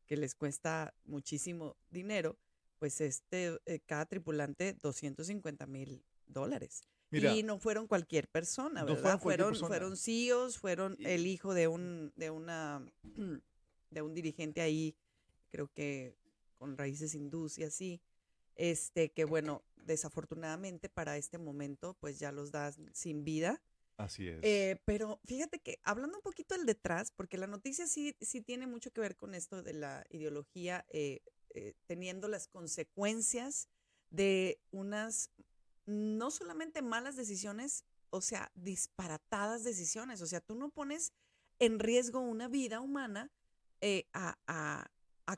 [0.05, 2.37] que les cuesta muchísimo dinero,
[2.79, 6.83] pues este, eh, cada tripulante 250 mil dólares.
[7.11, 9.19] Y no fueron cualquier persona, ¿verdad?
[9.19, 12.85] fueron, fueron CEOs, fueron el hijo de un, de una,
[13.91, 14.95] de un dirigente ahí,
[15.51, 16.17] creo que
[16.57, 18.01] con raíces hindús y así.
[18.55, 23.61] Este, que bueno, desafortunadamente para este momento, pues ya los das sin vida.
[23.97, 24.39] Así es.
[24.43, 28.67] Eh, pero fíjate que hablando un poquito del detrás, porque la noticia sí, sí tiene
[28.67, 31.21] mucho que ver con esto de la ideología, eh,
[31.53, 33.69] eh, teniendo las consecuencias
[34.09, 35.31] de unas,
[35.85, 40.21] no solamente malas decisiones, o sea, disparatadas decisiones.
[40.21, 41.13] O sea, tú no pones
[41.59, 43.31] en riesgo una vida humana
[43.81, 44.87] eh, a, a,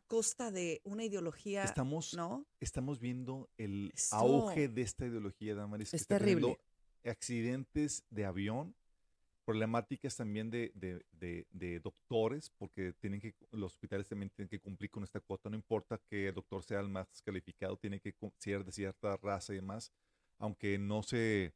[0.08, 1.64] costa de una ideología.
[1.64, 2.46] Estamos, ¿no?
[2.60, 5.94] estamos viendo el auge de esta ideología, Damaris.
[5.94, 6.60] Es terrible.
[7.04, 8.76] Accidentes de avión
[9.48, 14.92] problemáticas también de, de, de, doctores, porque tienen que, los hospitales también tienen que cumplir
[14.92, 18.66] con esta cuota, no importa que el doctor sea el más calificado, tiene que ser
[18.66, 19.90] de cierta raza y demás,
[20.38, 21.54] aunque no se,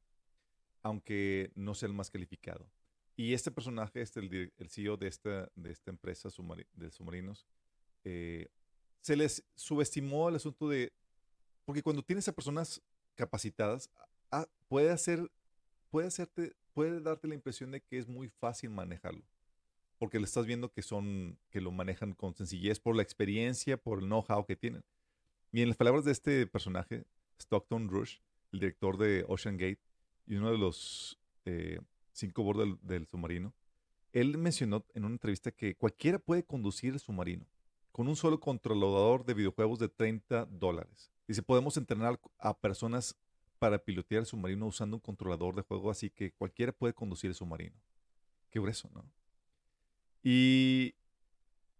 [0.81, 2.69] aunque no sea el más calificado.
[3.15, 6.29] Y este personaje, este, el, el CEO de esta, de esta empresa
[6.73, 7.45] de submarinos,
[8.03, 8.47] eh,
[9.01, 10.93] se les subestimó el asunto de,
[11.65, 12.81] porque cuando tienes a personas
[13.15, 13.89] capacitadas,
[14.67, 15.29] puede hacer,
[15.89, 19.23] puede hacerte puede darte la impresión de que es muy fácil manejarlo.
[19.97, 23.99] Porque le estás viendo que son, que lo manejan con sencillez por la experiencia, por
[23.99, 24.83] el know-how que tienen.
[25.51, 27.05] Y en las palabras de este personaje,
[27.39, 28.17] Stockton Rush,
[28.51, 29.81] el director de Ocean Gate
[30.27, 31.79] y uno de los eh,
[32.11, 33.53] cinco bordos del, submarino,
[34.11, 37.45] él mencionó en una entrevista que cualquiera puede conducir el submarino
[37.91, 41.11] con un solo controlador de videojuegos de 30 dólares.
[41.27, 43.15] Dice, podemos entrenar a personas
[43.59, 47.35] para pilotear el submarino usando un controlador de juego, así que cualquiera puede conducir el
[47.35, 47.75] submarino.
[48.49, 49.05] Qué grueso, ¿no?
[50.23, 50.95] Y,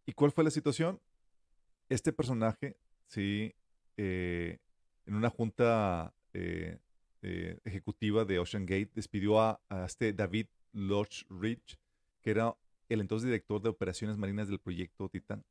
[0.05, 0.99] ¿y cuál fue la situación?
[1.89, 3.53] Este personaje, sí,
[3.97, 4.59] eh,
[5.05, 6.79] en una junta eh,
[7.21, 11.25] eh, ejecutiva de Ocean Gate, despidió a, este David Lodge
[12.21, 12.55] que era
[12.89, 15.43] el entonces director de operaciones marinas del proyecto Titan,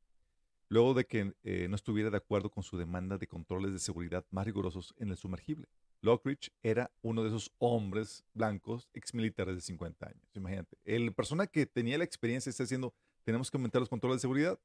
[0.69, 1.33] luego de que
[1.69, 5.17] no estuviera de acuerdo con su demanda de controles de seguridad más rigurosos en el
[5.17, 5.67] sumergible.
[6.01, 10.29] Lockridge era uno de esos hombres blancos exmilitares de 50 años.
[10.33, 14.21] Imagínate, el persona que tenía la experiencia está diciendo, tenemos que aumentar los controles de
[14.21, 14.59] seguridad.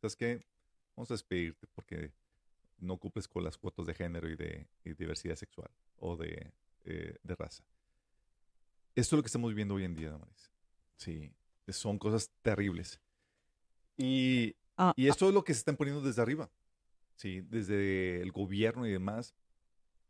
[0.00, 0.44] ¿Sabes qué?
[0.94, 2.12] Vamos a despedirte porque
[2.78, 6.52] no cumples con las cuotas de género y de diversidad sexual o de,
[6.84, 7.64] eh, de, raza.
[8.94, 10.50] Esto es lo que estamos viviendo hoy en día, Damaris.
[10.96, 11.32] Sí,
[11.68, 13.00] son cosas terribles.
[13.96, 15.10] Y, ah, y ah.
[15.10, 16.50] esto es lo que se están poniendo desde arriba.
[17.16, 19.34] Sí, desde el gobierno y demás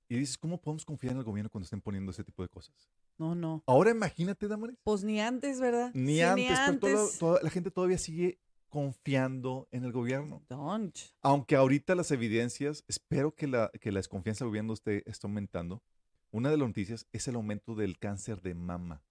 [0.08, 2.88] y dices, ¿cómo podemos confiar en el gobierno cuando estén poniendo ese tipo de cosas?
[3.18, 3.62] No, no.
[3.66, 4.76] Ahora imagínate, Damaris.
[4.84, 5.90] Pues ni antes, ¿verdad?
[5.94, 8.38] Ni antes, pero toda, la gente todavía sigue
[8.76, 10.44] confiando en el gobierno.
[10.50, 10.94] Don't.
[11.22, 15.82] Aunque ahorita las evidencias, espero que la, que la desconfianza del gobierno esté, aumentando.
[16.30, 19.02] Una de las noticias es el aumento del cáncer de mama.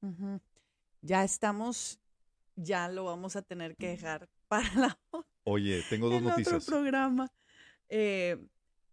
[1.01, 1.99] Ya estamos,
[2.55, 4.99] ya lo vamos a tener que dejar para la
[5.45, 6.61] Oye, tengo dos noticias.
[6.61, 7.31] Otro programa.
[7.89, 8.37] Eh,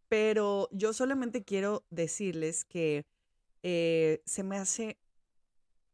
[0.08, 3.04] pero yo solamente quiero decirles que
[3.62, 4.96] eh, se me hace,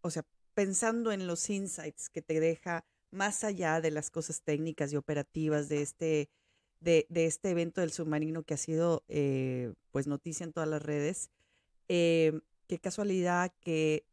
[0.02, 0.24] o sea,
[0.54, 5.68] pensando en los insights que te deja más allá de las cosas técnicas y operativas
[5.68, 6.30] de este,
[6.80, 11.30] de, este evento del submarino que ha sido eh, pues noticia en todas las redes,
[11.88, 14.04] eh, qué casualidad que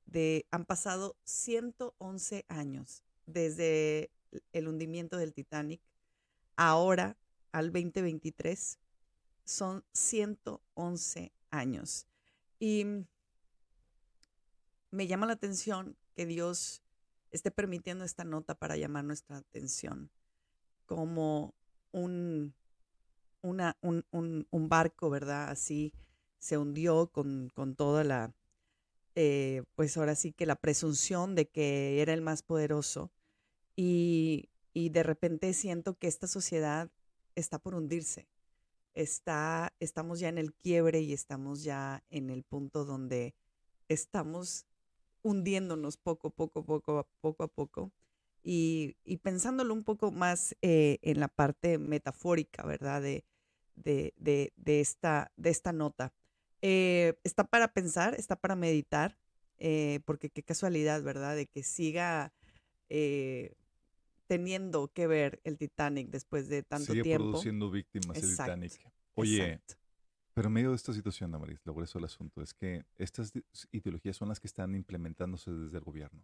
[0.52, 4.12] han pasado 111 años desde
[4.54, 5.82] el hundimiento del Titanic,
[6.56, 7.18] ahora
[7.52, 8.80] al 2023
[9.43, 12.08] son 111 años.
[12.60, 12.86] Y
[14.91, 16.82] me llama la atención que Dios
[17.36, 20.10] esté permitiendo esta nota para llamar nuestra atención
[20.86, 21.54] como
[21.92, 22.54] un,
[23.42, 25.50] una, un, un, barco, ¿verdad?
[25.50, 25.94] Así
[26.40, 28.34] se hundió con, con toda la,
[29.16, 33.12] eh, pues ahora sí que la presunción de que era el más poderoso
[33.76, 36.90] y, y de repente siento que esta sociedad
[37.36, 38.28] está por hundirse.
[38.94, 43.36] Está, estamos ya en el quiebre y estamos ya en el punto donde
[43.90, 44.66] estamos
[45.26, 47.91] hundiéndonos poco, poco, poco, poco a poco.
[48.43, 53.01] Y, y pensándolo un poco más eh, en la parte metafórica, ¿verdad?
[53.01, 53.26] De,
[53.76, 56.13] de, de, de esta, de esta nota.
[56.61, 59.17] Eh, está para pensar, está para meditar,
[59.57, 61.36] eh, porque qué casualidad, ¿verdad?
[61.36, 62.34] De que siga
[64.28, 67.30] teniendo que ver el Titanic después de tanto Sigue tiempo.
[67.32, 68.73] produciendo víctimas el Titanic.
[69.15, 69.59] Oye,
[70.36, 73.32] pero en medio de esta situación, Damaris, lo grueso del asunto es que estas
[73.72, 76.22] ideologías son las que están implementándose desde el gobierno.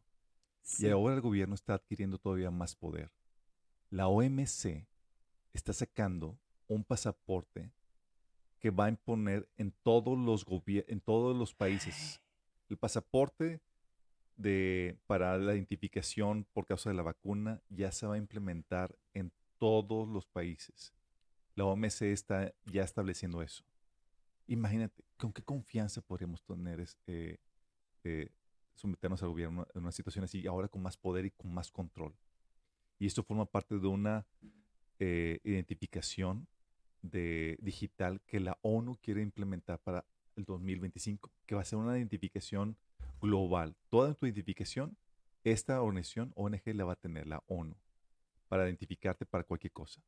[0.80, 3.10] Y ahora el gobierno está adquiriendo todavía más poder.
[3.90, 4.86] La OMC
[5.54, 6.38] está sacando
[6.68, 7.72] un pasaporte
[8.60, 12.20] que va a imponer en todos los en todos los países.
[12.68, 13.62] El pasaporte
[14.36, 19.32] de, para la identificación por causa de la vacuna ya se va a implementar en
[19.58, 20.94] todos los países.
[21.56, 23.64] La OMC está ya estableciendo eso.
[24.48, 27.38] Imagínate, ¿con qué confianza podríamos tener eh,
[28.04, 28.30] eh,
[28.76, 32.16] someternos al gobierno en una situación así, ahora con más poder y con más control?
[33.00, 34.26] Y esto forma parte de una
[35.00, 36.48] eh, identificación
[37.02, 41.98] de, digital que la ONU quiere implementar para el 2025, que va a ser una
[41.98, 42.78] identificación
[43.20, 43.76] global.
[43.90, 44.98] Toda tu identificación,
[45.44, 47.76] esta organización ONG la va a tener, la ONU,
[48.48, 50.04] para identificarte para cualquier cosa.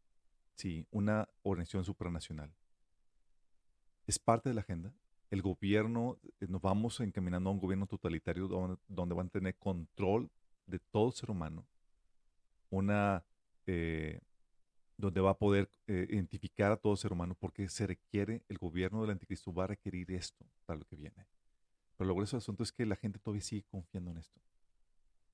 [0.56, 2.54] Sí, una organización supranacional
[4.08, 4.94] es parte de la agenda.
[5.30, 10.30] El gobierno, eh, nos vamos encaminando a un gobierno totalitario donde, van a tener control
[10.68, 11.66] de todo ser humano,
[12.70, 13.24] una,
[13.66, 14.22] eh,
[14.98, 19.02] donde va a poder eh, identificar a todo ser humano porque se requiere, el gobierno
[19.02, 21.26] del anticristo va a requerir esto para lo que viene.
[21.98, 24.40] Pero lo grueso del asunto es que la gente todavía sigue confiando en esto,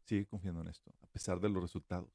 [0.06, 2.10] sigue confiando en esto, a pesar de los resultados.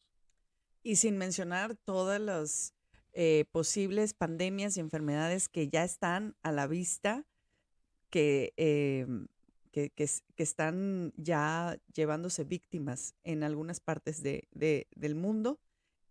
[0.83, 2.75] Y sin mencionar todas las
[3.15, 7.25] eh, posibles pandemias y enfermedades que ya están a la vista,
[8.11, 9.29] que, em,
[9.73, 9.93] que,
[10.37, 15.61] están ya llevándose víctimas en algunas partes de, del mundo.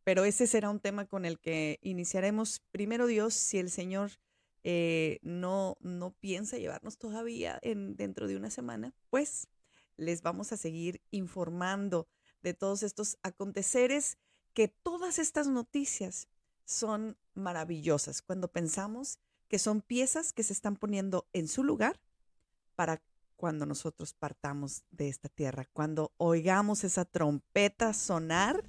[0.04, 2.62] Pero ese será un tema con el que iniciaremos.
[2.72, 4.12] Primero Dios, si el Señor
[4.64, 9.50] eh, no, no piensa llevarnos todavía en, dentro de una semana, pues
[9.98, 12.08] les vamos a seguir informando
[12.42, 14.18] de todos estos aconteceres
[14.54, 16.28] que todas estas noticias
[16.66, 22.00] son maravillosas cuando pensamos que son piezas que se están poniendo en su lugar
[22.76, 23.02] para
[23.36, 28.64] cuando nosotros partamos de esta tierra, cuando oigamos esa trompeta sonar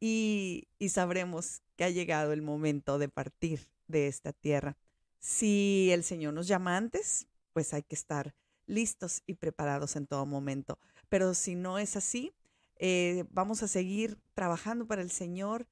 [0.00, 4.76] y, sabremos que ha llegado el momento de partir de esta tierra.
[5.20, 8.34] Si el Señor nos llama antes, pues hay que estar
[8.66, 10.78] listos y preparados en todo momento.
[11.08, 12.32] Pero si no es así,
[12.76, 15.68] eh, vamos a seguir trabajando para el Señor,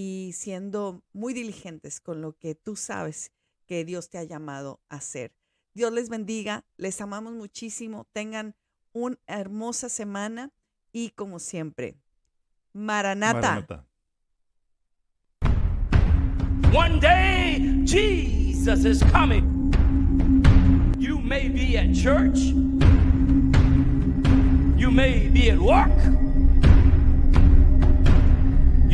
[0.00, 3.32] y siendo muy diligentes con lo que tú sabes
[3.66, 5.34] que Dios te ha llamado a hacer.
[5.74, 8.54] Dios les bendiga, les amamos muchísimo, tengan
[8.92, 10.52] una hermosa semana
[10.92, 11.96] y como siempre,
[12.72, 13.88] Maranata.
[16.72, 19.72] One day Jesus is coming.
[20.96, 22.38] You may be at church.
[24.76, 26.27] You may be at work.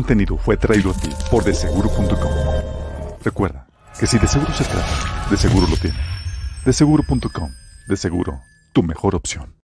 [0.00, 2.32] Contenido fue traído a ti por deseguro.com.
[3.22, 3.66] Recuerda
[3.98, 5.98] que si de seguro se trata, de seguro lo tiene.
[6.64, 7.50] Deseguro.com,
[7.86, 8.40] de seguro,
[8.72, 9.59] tu mejor opción.